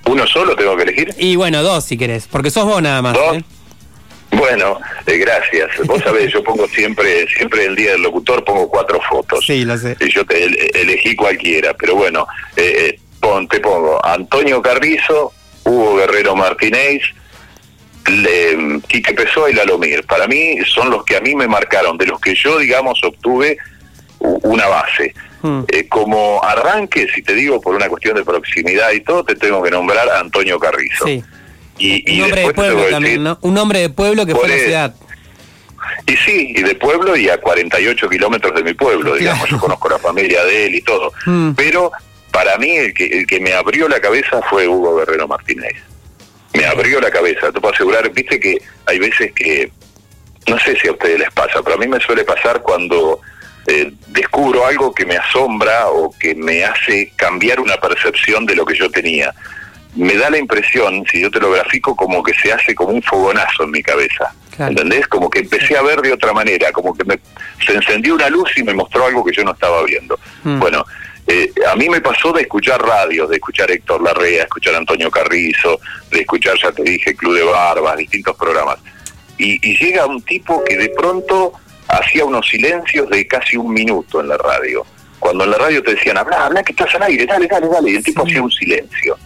¿Uno 0.06 0.26
solo 0.26 0.54
tengo 0.56 0.76
que 0.76 0.84
elegir? 0.84 1.14
Y 1.18 1.36
bueno, 1.36 1.62
dos 1.62 1.84
si 1.84 1.96
querés, 1.98 2.26
porque 2.26 2.50
sos 2.50 2.64
vos 2.64 2.80
nada 2.82 3.02
más. 3.02 3.14
¿Dos? 3.14 3.36
¿eh? 3.38 3.44
Bueno, 4.32 4.78
eh, 5.06 5.16
gracias. 5.18 5.70
Vos 5.86 6.02
sabés, 6.02 6.32
yo 6.32 6.42
pongo 6.42 6.66
siempre, 6.68 7.26
siempre 7.28 7.64
el 7.64 7.74
día 7.76 7.92
del 7.92 8.02
locutor 8.02 8.44
pongo 8.44 8.68
cuatro 8.68 9.00
fotos. 9.08 9.44
Sí, 9.46 9.64
lo 9.64 9.76
sé. 9.78 9.96
Y 10.00 10.10
yo 10.10 10.24
te 10.26 10.44
el- 10.44 10.70
elegí 10.74 11.14
cualquiera, 11.16 11.74
pero 11.74 11.94
bueno, 11.96 12.26
eh, 12.56 12.90
eh, 12.96 13.00
pon- 13.20 13.48
te 13.48 13.60
pongo 13.60 14.04
Antonio 14.04 14.60
Carrizo, 14.60 15.32
Hugo 15.64 15.96
Guerrero 15.96 16.36
Martínez, 16.36 17.02
le- 18.08 18.80
Quique 18.88 19.14
Pessoa 19.14 19.50
y 19.50 19.54
Lalomir. 19.54 20.04
Para 20.04 20.26
mí 20.26 20.58
son 20.72 20.90
los 20.90 21.04
que 21.04 21.16
a 21.16 21.20
mí 21.20 21.34
me 21.34 21.48
marcaron, 21.48 21.96
de 21.98 22.06
los 22.06 22.20
que 22.20 22.34
yo, 22.34 22.58
digamos, 22.58 23.00
obtuve 23.04 23.56
una 24.42 24.66
base. 24.68 25.14
Hmm. 25.42 25.60
Eh, 25.68 25.86
como 25.88 26.42
arranque, 26.42 27.06
si 27.14 27.22
te 27.22 27.34
digo 27.34 27.60
por 27.60 27.74
una 27.74 27.88
cuestión 27.88 28.16
de 28.16 28.24
proximidad 28.24 28.90
y 28.92 29.00
todo, 29.00 29.24
te 29.24 29.34
tengo 29.36 29.62
que 29.62 29.70
nombrar 29.70 30.08
a 30.08 30.20
Antonio 30.20 30.58
Carrizo. 30.58 31.04
Sí. 31.06 31.22
Y, 31.78 32.10
y 32.10 32.20
Un 32.20 32.24
hombre 32.26 32.46
de 32.46 32.54
pueblo 32.54 32.84
también, 32.90 33.22
¿no? 33.22 33.38
Un 33.42 33.58
hombre 33.58 33.80
de 33.80 33.90
pueblo 33.90 34.24
que 34.26 34.34
fue 34.34 34.46
a 34.46 34.48
la 34.48 34.56
ciudad. 34.58 34.94
y 36.06 36.16
sí, 36.16 36.54
y 36.56 36.62
de 36.62 36.74
pueblo 36.74 37.16
y 37.16 37.28
a 37.28 37.38
48 37.40 38.08
kilómetros 38.08 38.54
de 38.54 38.62
mi 38.64 38.74
pueblo, 38.74 39.14
digamos, 39.14 39.42
Claro. 39.44 39.56
yo 39.56 39.60
conozco 39.60 39.88
la 39.90 39.98
familia 39.98 40.42
de 40.44 40.66
él 40.66 40.74
y 40.76 40.80
todo. 40.80 41.12
Mm. 41.26 41.50
Pero 41.52 41.92
para 42.32 42.56
mí 42.58 42.70
el 42.76 42.94
que, 42.94 43.04
el 43.06 43.26
que 43.26 43.40
me 43.40 43.52
abrió 43.52 43.88
la 43.88 44.00
cabeza 44.00 44.40
fue 44.48 44.66
Hugo 44.66 44.96
Guerrero 44.96 45.28
Martínez. 45.28 45.74
Me 46.54 46.64
abrió 46.64 47.00
la 47.00 47.10
cabeza, 47.10 47.52
te 47.52 47.60
puedo 47.60 47.74
asegurar, 47.74 48.10
viste 48.10 48.40
que 48.40 48.56
hay 48.86 48.98
veces 48.98 49.32
que, 49.32 49.70
no 50.48 50.58
sé 50.58 50.76
si 50.80 50.88
a 50.88 50.92
ustedes 50.92 51.18
les 51.18 51.30
pasa, 51.32 51.62
pero 51.62 51.76
a 51.76 51.78
mí 51.78 51.86
me 51.86 52.00
suele 52.00 52.24
pasar 52.24 52.62
cuando 52.62 53.20
eh, 53.66 53.92
descubro 54.08 54.64
algo 54.64 54.94
que 54.94 55.04
me 55.04 55.16
asombra 55.16 55.88
o 55.88 56.14
que 56.18 56.34
me 56.34 56.64
hace 56.64 57.12
cambiar 57.16 57.60
una 57.60 57.76
percepción 57.76 58.46
de 58.46 58.54
lo 58.54 58.64
que 58.64 58.76
yo 58.76 58.90
tenía. 58.90 59.34
Me 59.94 60.14
da 60.14 60.30
la 60.30 60.38
impresión, 60.38 61.04
si 61.10 61.20
yo 61.20 61.30
te 61.30 61.40
lo 61.40 61.50
grafico, 61.50 61.96
como 61.96 62.22
que 62.22 62.32
se 62.34 62.52
hace 62.52 62.74
como 62.74 62.90
un 62.90 63.02
fogonazo 63.02 63.64
en 63.64 63.70
mi 63.70 63.82
cabeza. 63.82 64.32
Claro. 64.54 64.72
¿Entendés? 64.72 65.08
Como 65.08 65.28
que 65.28 65.40
empecé 65.40 65.76
a 65.76 65.82
ver 65.82 66.00
de 66.00 66.12
otra 66.12 66.32
manera, 66.32 66.70
como 66.70 66.94
que 66.94 67.04
me, 67.04 67.18
se 67.64 67.74
encendió 67.74 68.14
una 68.14 68.28
luz 68.28 68.50
y 68.56 68.62
me 68.62 68.74
mostró 68.74 69.06
algo 69.06 69.24
que 69.24 69.34
yo 69.34 69.42
no 69.42 69.52
estaba 69.52 69.82
viendo. 69.84 70.18
Mm. 70.44 70.60
Bueno, 70.60 70.84
eh, 71.26 71.50
a 71.70 71.74
mí 71.74 71.88
me 71.88 72.00
pasó 72.00 72.32
de 72.32 72.42
escuchar 72.42 72.80
radios, 72.80 73.28
de 73.28 73.36
escuchar 73.36 73.70
Héctor 73.70 74.02
Larrea, 74.02 74.44
escuchar 74.44 74.76
Antonio 74.76 75.10
Carrizo, 75.10 75.80
de 76.10 76.20
escuchar, 76.20 76.56
ya 76.62 76.70
te 76.70 76.84
dije, 76.84 77.16
Club 77.16 77.34
de 77.34 77.42
Barbas, 77.42 77.96
distintos 77.96 78.36
programas. 78.36 78.78
Y, 79.38 79.58
y 79.68 79.76
llega 79.76 80.06
un 80.06 80.22
tipo 80.22 80.62
que 80.64 80.76
de 80.76 80.90
pronto 80.90 81.52
hacía 81.98 82.24
unos 82.24 82.48
silencios 82.48 83.08
de 83.10 83.26
casi 83.26 83.56
un 83.56 83.72
minuto 83.72 84.20
en 84.20 84.28
la 84.28 84.36
radio. 84.36 84.84
Cuando 85.18 85.44
en 85.44 85.50
la 85.50 85.58
radio 85.58 85.82
te 85.82 85.94
decían, 85.94 86.18
habla, 86.18 86.46
habla, 86.46 86.62
que 86.62 86.72
estás 86.72 86.94
al 86.94 87.02
aire, 87.04 87.26
dale, 87.26 87.46
dale, 87.46 87.68
dale. 87.68 87.90
Y 87.90 87.96
el 87.96 88.04
tipo 88.04 88.24
Sí. 88.24 88.30
hacía 88.32 88.42
un 88.42 88.50
silencio. 88.52 89.18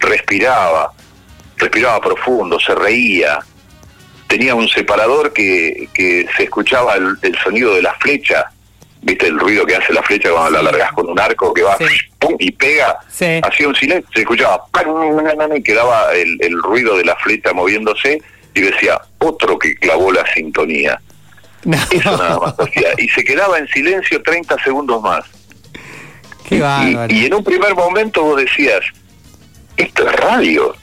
Respiraba, 0.00 0.92
respiraba 1.56 2.00
profundo, 2.00 2.58
se 2.60 2.74
reía. 2.74 3.38
Tenía 4.26 4.54
un 4.54 4.68
separador 4.68 5.32
que, 5.32 5.88
que 5.94 6.26
se 6.36 6.44
escuchaba 6.44 6.94
el, 6.96 7.16
el 7.22 7.36
sonido 7.38 7.74
de 7.74 7.82
la 7.82 7.94
flecha. 7.94 8.50
¿Viste 9.02 9.26
el 9.26 9.38
ruido 9.38 9.66
que 9.66 9.76
hace 9.76 9.92
la 9.92 10.02
flecha 10.02 10.30
cuando 10.30 10.50
la 10.50 10.62
largas 10.62 10.92
con 10.92 11.08
un 11.08 11.20
arco 11.20 11.52
que 11.52 11.62
va 11.62 11.76
Sí. 11.76 11.84
pum, 12.18 12.34
y 12.38 12.50
pega? 12.52 12.98
Sí. 13.10 13.40
Hacía 13.42 13.68
un 13.68 13.74
silencio, 13.74 14.08
se 14.14 14.20
escuchaba 14.22 14.64
y 15.54 15.62
quedaba 15.62 16.12
el, 16.14 16.36
el 16.40 16.60
ruido 16.62 16.96
de 16.96 17.04
la 17.04 17.14
flecha 17.16 17.52
moviéndose 17.52 18.20
y 18.54 18.60
decía, 18.62 18.98
otro 19.18 19.58
que 19.58 19.74
clavó 19.76 20.10
la 20.10 20.24
sintonía. 20.32 21.00
No. 21.64 21.76
Eso 21.90 22.16
nada 22.16 22.38
más 22.38 22.54
hacía. 22.58 22.88
Y 22.98 23.08
se 23.08 23.24
quedaba 23.24 23.58
en 23.58 23.66
silencio 23.68 24.22
30 24.22 24.62
segundos 24.62 25.02
más. 25.02 25.24
Qué 26.48 26.56
Y- 26.56 26.60
bárbaro. 26.60 27.14
Y, 27.14 27.26
en 27.26 27.34
un 27.34 27.44
primer 27.44 27.74
momento 27.74 28.22
vos 28.22 28.36
decías, 28.36 28.80
esto 29.76 30.06
es 30.08 30.12
radio. 30.16 30.74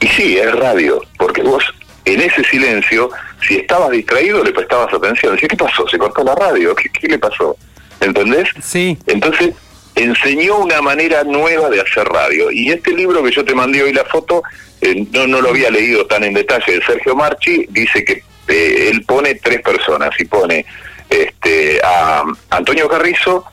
Y 0.00 0.06
sí, 0.08 0.38
es 0.38 0.54
radio, 0.54 1.02
porque 1.18 1.42
vos 1.42 1.64
en 2.04 2.20
ese 2.22 2.42
silencio, 2.44 3.10
si 3.46 3.56
estabas 3.56 3.90
distraído, 3.90 4.42
le 4.42 4.52
prestabas 4.52 4.92
atención. 4.94 5.34
Decías, 5.34 5.50
¿qué 5.50 5.56
pasó? 5.56 5.86
¿Se 5.88 5.98
cortó 5.98 6.24
la 6.24 6.34
radio? 6.34 6.74
¿Qué, 6.74 6.88
qué 6.88 7.06
le 7.08 7.18
pasó? 7.18 7.56
¿Entendés? 8.00 8.48
Sí. 8.62 8.96
Entonces, 9.06 9.54
enseñó 9.94 10.58
una 10.58 10.80
manera 10.80 11.24
nueva 11.24 11.68
de 11.68 11.80
hacer 11.80 12.04
radio. 12.06 12.50
Y 12.50 12.70
este 12.70 12.92
libro 12.92 13.22
que 13.22 13.32
yo 13.32 13.44
te 13.44 13.54
mandé 13.54 13.82
hoy 13.82 13.92
la 13.92 14.04
foto, 14.04 14.42
eh, 14.80 15.04
no, 15.12 15.26
no 15.26 15.40
lo 15.40 15.50
había 15.50 15.70
leído 15.70 16.06
tan 16.06 16.24
en 16.24 16.34
detalle, 16.34 16.78
de 16.78 16.84
Sergio 16.86 17.14
Marchi, 17.14 17.66
dice 17.68 18.04
que 18.04 18.22
eh, 18.48 18.88
él 18.90 19.04
pone 19.04 19.36
tres 19.36 19.60
personas 19.62 20.10
y 20.18 20.24
pone 20.24 20.64
este, 21.08 21.80
a 21.82 22.24
Antonio 22.50 22.88
Carrizo, 22.88 23.44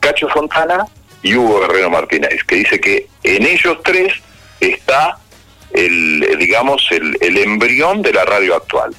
Cacho 0.00 0.28
Fontana 0.28 0.86
y 1.22 1.34
Hugo 1.34 1.60
Guerrero 1.60 1.90
Martínez, 1.90 2.44
que 2.44 2.56
dice 2.56 2.80
que 2.80 3.06
en 3.22 3.46
ellos 3.46 3.78
tres 3.84 4.12
está 4.60 5.18
el, 5.72 6.36
digamos, 6.38 6.86
el, 6.90 7.16
el 7.20 7.38
embrión 7.38 8.02
de 8.02 8.12
la 8.12 8.24
radio 8.24 8.54
actual 8.56 8.94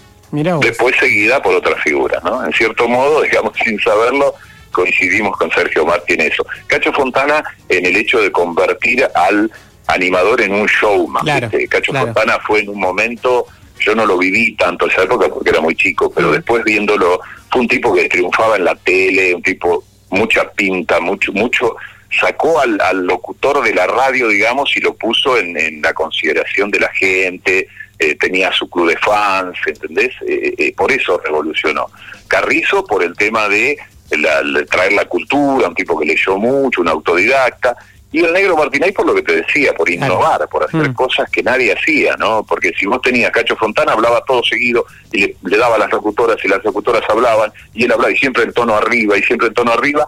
después 0.61 0.95
seguida 0.97 1.41
por 1.41 1.55
otras 1.55 1.81
figuras, 1.81 2.23
¿no? 2.23 2.45
En 2.45 2.51
cierto 2.53 2.88
modo, 2.88 3.21
digamos, 3.21 3.53
sin 3.63 3.79
saberlo, 3.79 4.35
coincidimos 4.71 5.38
con 5.38 5.51
Sergio 5.51 5.85
Martín 5.85 6.21
eso. 6.21 6.45
Cacho 6.67 6.91
Fontana 6.91 7.43
en 7.69 7.85
el 7.85 7.95
hecho 7.95 8.19
de 8.19 8.31
convertir 8.31 9.07
al 9.13 9.51
animador 9.88 10.41
en 10.41 10.53
un 10.53 10.65
showman. 10.67 11.25
Cacho 11.69 11.91
claro. 11.91 12.07
Fontana 12.07 12.39
fue 12.45 12.61
en 12.61 12.69
un 12.69 12.79
momento, 12.79 13.45
yo 13.85 13.95
no 13.95 14.05
lo 14.05 14.17
viví 14.17 14.55
tanto 14.55 14.87
esa 14.87 15.03
época 15.03 15.27
porque 15.29 15.51
era 15.51 15.61
muy 15.61 15.75
chico, 15.75 16.11
pero 16.13 16.29
Mm. 16.29 16.31
después 16.33 16.63
viéndolo, 16.63 17.19
fue 17.51 17.61
un 17.61 17.67
tipo 17.67 17.93
que 17.93 18.09
triunfaba 18.09 18.55
en 18.57 18.65
la 18.65 18.75
tele, 18.75 19.35
un 19.35 19.41
tipo 19.43 19.83
mucha 20.09 20.49
pinta, 20.51 20.99
mucho, 20.99 21.31
mucho, 21.33 21.75
sacó 22.19 22.59
al, 22.59 22.79
al 22.81 23.05
locutor 23.05 23.61
de 23.63 23.73
la 23.73 23.85
radio, 23.87 24.27
digamos, 24.29 24.75
y 24.75 24.79
lo 24.79 24.93
puso 24.95 25.37
en, 25.37 25.57
en 25.57 25.81
la 25.81 25.93
consideración 25.93 26.71
de 26.71 26.79
la 26.79 26.89
gente, 26.93 27.67
eh, 27.99 28.15
tenía 28.15 28.51
su 28.51 28.69
club 28.69 28.89
de 28.89 28.97
fans, 28.97 29.57
¿entendés? 29.65 30.11
Eh, 30.27 30.53
eh, 30.57 30.73
por 30.75 30.91
eso 30.91 31.19
revolucionó. 31.23 31.87
Carrizo 32.27 32.85
por 32.85 33.03
el 33.03 33.15
tema 33.15 33.47
de, 33.49 33.77
la- 34.11 34.41
de 34.43 34.65
traer 34.65 34.93
la 34.93 35.05
cultura, 35.05 35.67
un 35.67 35.75
tipo 35.75 35.97
que 35.99 36.05
leyó 36.05 36.37
mucho, 36.37 36.81
un 36.81 36.87
autodidacta, 36.89 37.75
y 38.17 38.23
el 38.23 38.32
negro 38.34 38.56
Martínez 38.56 38.93
por 38.93 39.06
lo 39.06 39.13
que 39.13 39.21
te 39.23 39.36
decía, 39.41 39.73
por 39.73 39.88
Claro. 39.88 40.13
innovar, 40.13 40.47
por 40.49 40.63
hacer 40.63 40.89
Mm. 40.89 40.93
cosas 40.93 41.30
que 41.30 41.43
nadie 41.43 41.73
hacía, 41.73 42.15
¿no? 42.17 42.43
Porque 42.45 42.71
si 42.80 42.86
vos 42.86 43.01
tenías 43.01 43.32
Cacho 43.32 43.56
Fontana, 43.58 43.91
hablaba 43.93 44.23
todo 44.25 44.41
seguido 44.43 44.86
y 45.12 45.19
le, 45.21 45.36
le 45.43 45.58
daba 45.58 45.75
a 45.75 45.80
las 45.80 45.91
locutoras 45.91 46.38
y 46.43 46.47
las 46.47 46.63
locutoras 46.63 47.01
hablaban, 47.10 47.51
y 47.73 47.84
él 47.86 47.91
hablaba 47.91 48.12
y 48.12 48.17
siempre 48.17 48.43
en 48.43 48.54
tono 48.54 48.75
arriba 48.75 49.17
y 49.17 49.23
siempre 49.23 49.47
en 49.47 49.54
tono 49.54 49.71
arriba, 49.73 50.08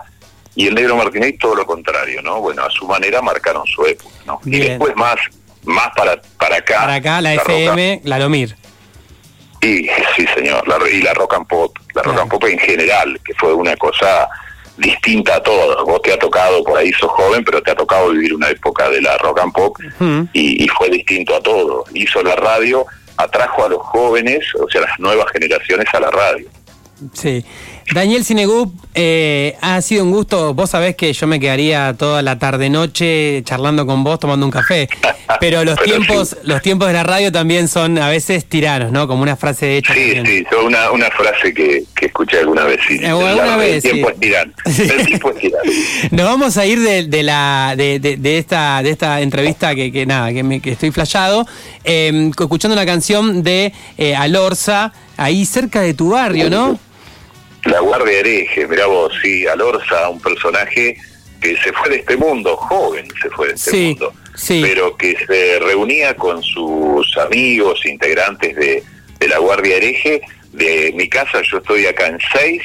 y 0.55 0.67
el 0.67 0.75
negro 0.75 0.95
Martínez 0.95 1.37
todo 1.39 1.53
lo 1.55 1.65
contrario, 1.65 2.21
¿no? 2.21 2.39
Bueno, 2.41 2.63
a 2.63 2.69
su 2.71 2.87
manera 2.87 3.21
marcaron 3.21 3.65
su 3.67 3.85
época, 3.85 4.15
¿no? 4.25 4.39
Y 4.45 4.57
después 4.59 4.95
más 4.95 5.17
más 5.65 5.89
para 5.97 6.21
para 6.39 6.55
acá. 6.57 6.79
Para 6.79 6.95
acá, 6.95 7.21
la, 7.21 7.35
rock 7.35 7.49
FM, 7.49 8.01
la 8.05 8.19
Lomir. 8.19 8.55
y 9.61 9.87
sí, 10.15 10.25
señor, 10.35 10.65
la, 10.67 10.77
y 10.89 11.01
la 11.01 11.13
rock 11.13 11.33
and 11.33 11.47
pop, 11.47 11.75
la 11.93 12.03
rock 12.03 12.13
Claro. 12.13 12.21
and 12.21 12.31
pop 12.31 12.43
en 12.45 12.59
general, 12.59 13.19
que 13.25 13.33
fue 13.35 13.53
una 13.53 13.75
cosa 13.75 14.29
distinta 14.77 15.35
a 15.35 15.43
todo. 15.43 15.85
Vos 15.85 16.01
te 16.01 16.13
ha 16.13 16.19
tocado, 16.19 16.63
por 16.63 16.77
ahí 16.77 16.91
sos 16.93 17.09
joven, 17.11 17.43
pero 17.43 17.61
te 17.61 17.71
ha 17.71 17.75
tocado 17.75 18.09
vivir 18.11 18.33
una 18.33 18.49
época 18.49 18.89
de 18.89 19.01
la 19.01 19.17
rock 19.17 19.39
and 19.39 19.53
pop 19.53 19.75
Ujú. 19.99 20.27
y, 20.33 20.63
y 20.63 20.67
fue 20.69 20.89
distinto 20.89 21.35
a 21.35 21.41
todo. 21.41 21.83
Hizo 21.93 22.21
la 22.23 22.35
radio, 22.35 22.85
atrajo 23.17 23.65
a 23.65 23.69
los 23.69 23.81
jóvenes, 23.81 24.45
o 24.55 24.69
sea, 24.69 24.81
las 24.81 24.99
nuevas 24.99 25.25
generaciones 25.31 25.87
a 25.93 25.99
la 25.99 26.11
radio. 26.11 26.47
Sí. 27.13 27.45
Daniel 27.93 28.25
Cinegup, 28.25 28.73
eh, 28.95 29.55
ha 29.61 29.81
sido 29.81 30.03
un 30.03 30.11
gusto. 30.11 30.53
Vos 30.53 30.71
sabés 30.71 30.95
que 30.95 31.13
yo 31.13 31.27
me 31.27 31.39
quedaría 31.39 31.95
toda 31.97 32.21
la 32.21 32.39
tarde-noche 32.39 33.41
charlando 33.43 33.85
con 33.85 34.03
vos, 34.03 34.19
tomando 34.19 34.45
un 34.45 34.51
café. 34.51 34.89
Pero 35.39 35.63
los 35.63 35.77
Pero 35.77 35.85
tiempos 35.97 36.29
sí. 36.29 36.35
los 36.43 36.61
tiempos 36.61 36.87
de 36.87 36.93
la 36.95 37.03
radio 37.03 37.31
también 37.31 37.67
son 37.67 37.97
a 37.99 38.09
veces 38.09 38.45
tiranos, 38.45 38.91
¿no? 38.91 39.07
Como 39.07 39.21
una 39.21 39.35
frase 39.35 39.77
hecha. 39.77 39.93
Sí, 39.93 40.13
sí, 40.25 40.43
son 40.49 40.65
una, 40.65 40.89
una 40.91 41.09
frase 41.11 41.53
que, 41.53 41.83
que 41.95 42.07
escuché 42.07 42.39
alguna 42.39 42.63
vez. 42.63 42.79
Sí, 42.87 42.97
Eh, 43.01 43.07
alguna 43.07 43.35
La- 43.45 43.57
vez, 43.57 43.85
el 43.85 43.91
tiempo 43.91 44.11
sí. 44.19 44.31
es. 44.65 44.89
El 44.89 45.05
tiempo 45.05 45.29
es 45.31 45.37
tirano. 45.37 45.71
Nos 46.11 46.25
vamos 46.25 46.57
a 46.57 46.65
ir 46.65 46.79
de, 46.79 47.05
de 47.07 47.23
la 47.23 47.75
de, 47.77 47.99
de- 47.99 48.17
de 48.17 48.37
esta 48.37 48.81
de 48.81 48.89
esta 48.89 49.21
entrevista 49.21 49.75
que, 49.75 49.91
que 49.91 50.05
nada 50.05 50.33
que, 50.33 50.43
me, 50.43 50.59
que 50.61 50.71
estoy 50.71 50.91
flayado 50.91 51.45
eh, 51.83 52.31
escuchando 52.37 52.73
una 52.73 52.85
canción 52.85 53.43
de 53.43 53.73
eh, 53.97 54.15
Alorza 54.15 54.93
ahí 55.17 55.45
cerca 55.45 55.81
de 55.81 55.93
tu 55.93 56.09
barrio, 56.11 56.49
¿no? 56.49 56.79
La 57.67 57.79
Guardia 57.81 58.19
Hereje, 58.19 58.67
mirá 58.67 58.85
vos, 58.85 59.13
sí, 59.21 59.45
Alorza, 59.47 60.09
un 60.09 60.19
personaje 60.21 60.97
que 61.41 61.55
se 61.57 61.71
fue 61.73 61.89
de 61.89 61.95
este 61.97 62.17
mundo, 62.17 62.55
joven 62.55 63.07
se 63.21 63.29
fue 63.29 63.47
de 63.49 63.53
este 63.53 63.71
Sí, 63.71 63.85
mundo, 63.89 64.13
sí. 64.35 64.61
pero 64.63 64.95
que 64.97 65.15
se 65.27 65.59
reunía 65.59 66.15
con 66.15 66.41
sus 66.41 67.15
amigos, 67.17 67.85
integrantes 67.85 68.55
de, 68.55 68.83
de 69.19 69.27
la 69.27 69.37
Guardia 69.39 69.77
Hereje. 69.77 70.21
De 70.53 70.91
mi 70.95 71.07
casa 71.07 71.41
yo 71.43 71.57
estoy 71.57 71.85
acá 71.85 72.07
en 72.07 72.17
6 72.31 72.61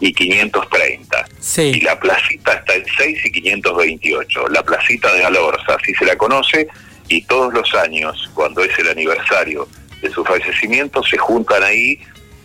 y 0.00 0.12
530. 0.12 1.24
Sí. 1.40 1.72
Y 1.74 1.80
la 1.80 1.98
placita 1.98 2.52
está 2.52 2.74
en 2.74 2.84
6 2.96 3.18
y 3.24 3.32
528. 3.32 4.48
La 4.50 4.62
placita 4.62 5.12
de 5.14 5.24
Alorza, 5.24 5.76
así 5.80 5.94
se 5.94 6.04
la 6.04 6.16
conoce, 6.16 6.68
y 7.08 7.22
todos 7.22 7.52
los 7.52 7.74
años, 7.74 8.30
cuando 8.34 8.62
es 8.62 8.78
el 8.78 8.88
aniversario 8.88 9.66
de 10.00 10.10
su 10.10 10.24
fallecimiento, 10.24 11.02
se 11.02 11.16
juntan 11.18 11.62
ahí. 11.64 11.98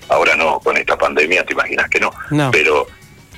Ahora 0.09 0.35
no, 0.35 0.59
con 0.59 0.77
esta 0.77 0.97
pandemia 0.97 1.45
te 1.45 1.53
imaginas 1.53 1.89
que 1.89 1.99
no. 1.99 2.11
No. 2.31 2.51
Pero 2.51 2.87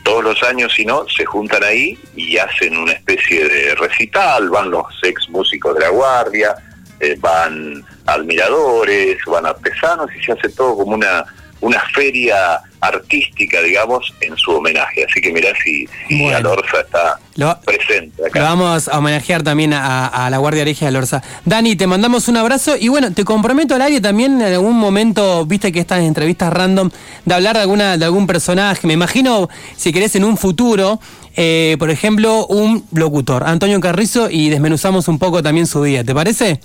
todos 0.04 0.24
los 0.24 0.44
años, 0.44 0.74
si 0.74 0.86
no, 0.86 1.08
se 1.08 1.26
juntan 1.26 1.64
ahí 1.64 1.98
y 2.16 2.38
hacen 2.38 2.78
una 2.78 2.94
especie 2.94 3.48
de 3.48 3.76
recital. 3.76 4.50
Van 4.50 4.72
los 4.72 4.86
ex 5.04 5.30
músicos 5.30 5.76
de 5.76 5.82
la 5.82 5.90
Guardia, 5.90 6.56
eh, 7.00 7.16
van 7.20 7.86
admiradores, 8.06 9.18
van 9.26 9.46
artesanos 9.46 10.10
y 10.16 10.24
se 10.24 10.32
hace 10.32 10.50
todo 10.50 10.78
como 10.78 10.96
una 10.96 11.26
una 11.62 11.82
feria 11.94 12.62
artística, 12.82 13.62
digamos, 13.62 14.14
en 14.22 14.36
su 14.38 14.52
homenaje. 14.52 15.06
Así 15.10 15.20
que 15.22 15.32
mirá 15.34 15.50
si, 15.64 15.86
si 16.08 16.22
Bueno. 16.22 16.38
Alorza 16.38 16.80
está 16.82 17.20
Lo- 17.36 17.60
presente 17.62 18.24
Lo 18.34 18.42
vamos 18.42 18.88
a 18.88 18.98
homenajear 18.98 19.44
también 19.44 19.74
a, 19.74 20.08
a 20.08 20.30
la 20.30 20.38
Guardia 20.38 20.62
Hereje 20.62 20.86
de 20.86 20.90
Alorza. 20.90 21.22
Dani, 21.46 21.76
te 21.76 21.88
mandamos 21.88 22.28
un 22.30 22.38
abrazo 22.38 22.76
y 22.80 22.88
bueno, 22.88 23.12
te 23.14 23.26
comprometo 23.26 23.76
al 23.76 23.82
aire 23.82 24.00
también 24.00 24.40
en 24.42 24.54
algún 24.54 24.78
momento, 24.78 25.46
viste 25.46 25.72
que 25.74 25.80
estas 25.82 26.00
entrevistas 26.02 26.52
random, 26.54 26.90
de 27.26 27.34
hablar 27.36 27.56
de 27.58 27.62
alguna 27.64 27.98
de 27.98 28.06
algún 28.06 28.26
personaje. 28.28 28.88
Me 28.88 28.94
imagino, 28.94 29.50
si 29.76 29.92
querés, 29.92 30.16
en 30.16 30.24
un 30.24 30.38
futuro, 30.38 31.00
eh, 31.36 31.76
por 31.80 31.90
ejemplo, 31.90 32.46
un 32.48 32.86
locutor, 32.94 33.44
Antonio 33.46 33.80
Carrizo, 33.82 34.30
y 34.30 34.50
desmenuzamos 34.50 35.08
un 35.10 35.20
poco 35.20 35.44
también 35.44 35.68
su 35.68 35.84
día. 35.84 36.04
¿Te 36.06 36.14
parece? 36.16 36.62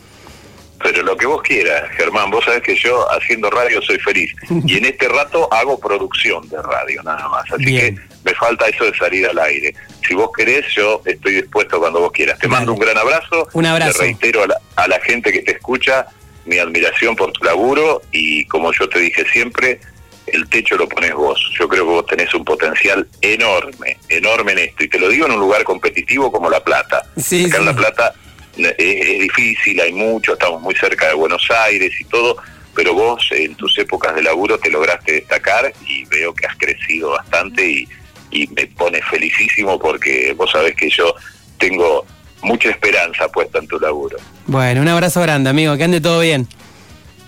Pero 0.85 1.03
lo 1.03 1.16
que 1.16 1.25
vos 1.25 1.40
quieras, 1.40 1.90
Germán, 1.97 2.31
vos 2.31 2.44
sabés 2.44 2.62
que 2.62 2.77
yo 2.77 3.11
haciendo 3.11 3.49
radio 3.49 3.81
soy 3.81 3.99
feliz. 3.99 4.31
Y 4.66 4.77
en 4.77 4.85
este 4.85 5.09
rato 5.09 5.49
hago 5.51 5.81
producción 5.81 6.47
de 6.51 6.61
radio, 6.61 7.03
nada 7.03 7.27
más. 7.29 7.51
Así 7.51 7.64
Bien. 7.64 7.97
que 7.97 8.03
me 8.23 8.35
falta 8.35 8.68
eso 8.68 8.85
de 8.85 8.94
salir 8.94 9.27
al 9.27 9.38
aire. 9.38 9.75
Si 10.07 10.12
vos 10.14 10.29
querés, 10.37 10.66
yo 10.77 11.01
estoy 11.07 11.37
dispuesto 11.37 11.81
cuando 11.81 12.01
vos 12.01 12.12
quieras. 12.12 12.38
Te 12.38 12.49
mando 12.49 12.75
un 12.75 12.79
gran 12.79 12.99
abrazo. 12.99 13.49
Un 13.55 13.64
abrazo. 13.64 13.99
Te 13.99 14.05
reitero 14.05 14.42
a 14.42 14.47
la, 14.47 14.61
a 14.77 14.87
la 14.87 15.01
gente 15.01 15.33
que 15.33 15.40
te 15.40 15.53
escucha 15.53 16.07
mi 16.44 16.59
admiración 16.59 17.16
por 17.16 17.33
tu 17.33 17.42
laburo 17.44 18.03
y 18.12 18.44
como 18.47 18.70
yo 18.73 18.87
te 18.87 18.99
dije 18.99 19.25
siempre, 19.33 19.81
el 20.27 20.47
techo 20.51 20.77
lo 20.77 20.87
pones 20.87 21.14
vos. 21.14 21.40
Yo 21.59 21.66
creo 21.66 21.85
que 21.85 21.90
vos 21.92 22.07
tenés 22.07 22.35
un 22.35 22.44
potencial 22.44 23.09
enorme, 23.23 23.97
enorme 24.11 24.53
en 24.53 24.59
esto. 24.59 24.85
Y 24.85 24.88
te 24.88 24.99
lo 24.99 25.09
digo 25.09 25.25
en 25.25 25.33
un 25.33 25.40
lugar 25.40 25.64
competitivo 25.64 26.31
como 26.31 26.51
La 26.51 26.62
Plata. 26.62 27.03
Sí, 27.16 27.47
Acá 27.47 27.57
en 27.57 27.62
sí. 27.62 27.66
La 27.68 27.75
Plata 27.75 28.14
es, 28.57 28.75
es 28.79 29.21
difícil, 29.21 29.81
hay 29.81 29.93
mucho, 29.93 30.35
estamos 30.35 30.61
muy 30.62 30.75
cerca 30.75 31.09
de 31.09 31.14
Buenos 31.14 31.49
Aires 31.51 31.93
y 32.01 32.05
todo, 32.05 32.37
pero 32.75 32.95
vos 32.95 33.29
en 33.31 33.55
tus 33.55 33.77
épocas 33.79 34.14
de 34.14 34.23
laburo 34.23 34.59
te 34.59 34.71
lograste 34.71 35.12
destacar 35.12 35.73
y 35.87 36.05
veo 36.07 36.35
que 36.35 36.47
has 36.47 36.57
crecido 36.57 37.11
bastante 37.11 37.64
y, 37.64 37.88
y 38.31 38.47
me 38.49 38.67
pone 38.67 39.01
felicísimo 39.03 39.79
porque 39.79 40.33
vos 40.37 40.51
sabés 40.51 40.75
que 40.75 40.90
yo 40.90 41.14
tengo 41.59 42.05
mucha 42.43 42.69
esperanza 42.71 43.29
puesta 43.29 43.59
en 43.59 43.67
tu 43.67 43.79
laburo. 43.79 44.19
Bueno, 44.47 44.83
un 44.83 44.88
abrazo 44.88 45.23
grande, 45.23 45.51
amigo, 45.51 45.77
que 45.77 45.85
ande 45.85 46.01
todo 46.01 46.21
bien. 46.21 46.47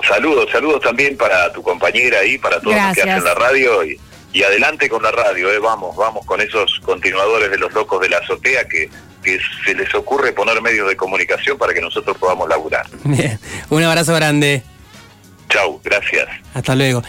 Saludos, 0.07 0.51
saludos 0.53 0.83
también 0.83 1.17
para 1.17 1.51
tu 1.53 1.63
compañera 1.63 2.19
ahí, 2.21 2.37
para 2.37 2.61
todos 2.61 2.75
los 2.77 2.95
que 2.95 3.01
Gracias. 3.03 3.09
hacen 3.09 3.25
la 3.25 3.35
radio 3.35 3.85
y, 3.85 3.99
y 4.33 4.43
adelante 4.43 4.89
con 4.89 5.03
la 5.03 5.11
radio, 5.11 5.51
eh, 5.51 5.59
vamos, 5.59 5.97
vamos 5.97 6.27
con 6.27 6.41
esos 6.41 6.81
continuadores 6.81 7.51
de 7.51 7.57
los 7.59 7.73
locos 7.73 8.03
de 8.03 8.11
la 8.11 8.19
azotea 8.19 8.69
que, 8.69 8.91
que 9.27 9.39
se 9.65 9.75
les 9.75 9.93
ocurre 9.95 10.33
poner 10.33 10.63
medios 10.63 10.89
de 10.89 10.97
comunicación 10.97 11.59
para 11.59 11.75
que 11.75 11.81
nosotros 11.81 12.17
podamos 12.17 12.49
laburar. 12.49 12.87
Bien, 13.05 13.39
un 13.69 13.83
abrazo 13.83 14.15
grande. 14.15 14.63
Chau, 15.49 15.81
gracias. 15.85 16.29
Hasta 16.55 16.75
luego. 16.75 17.03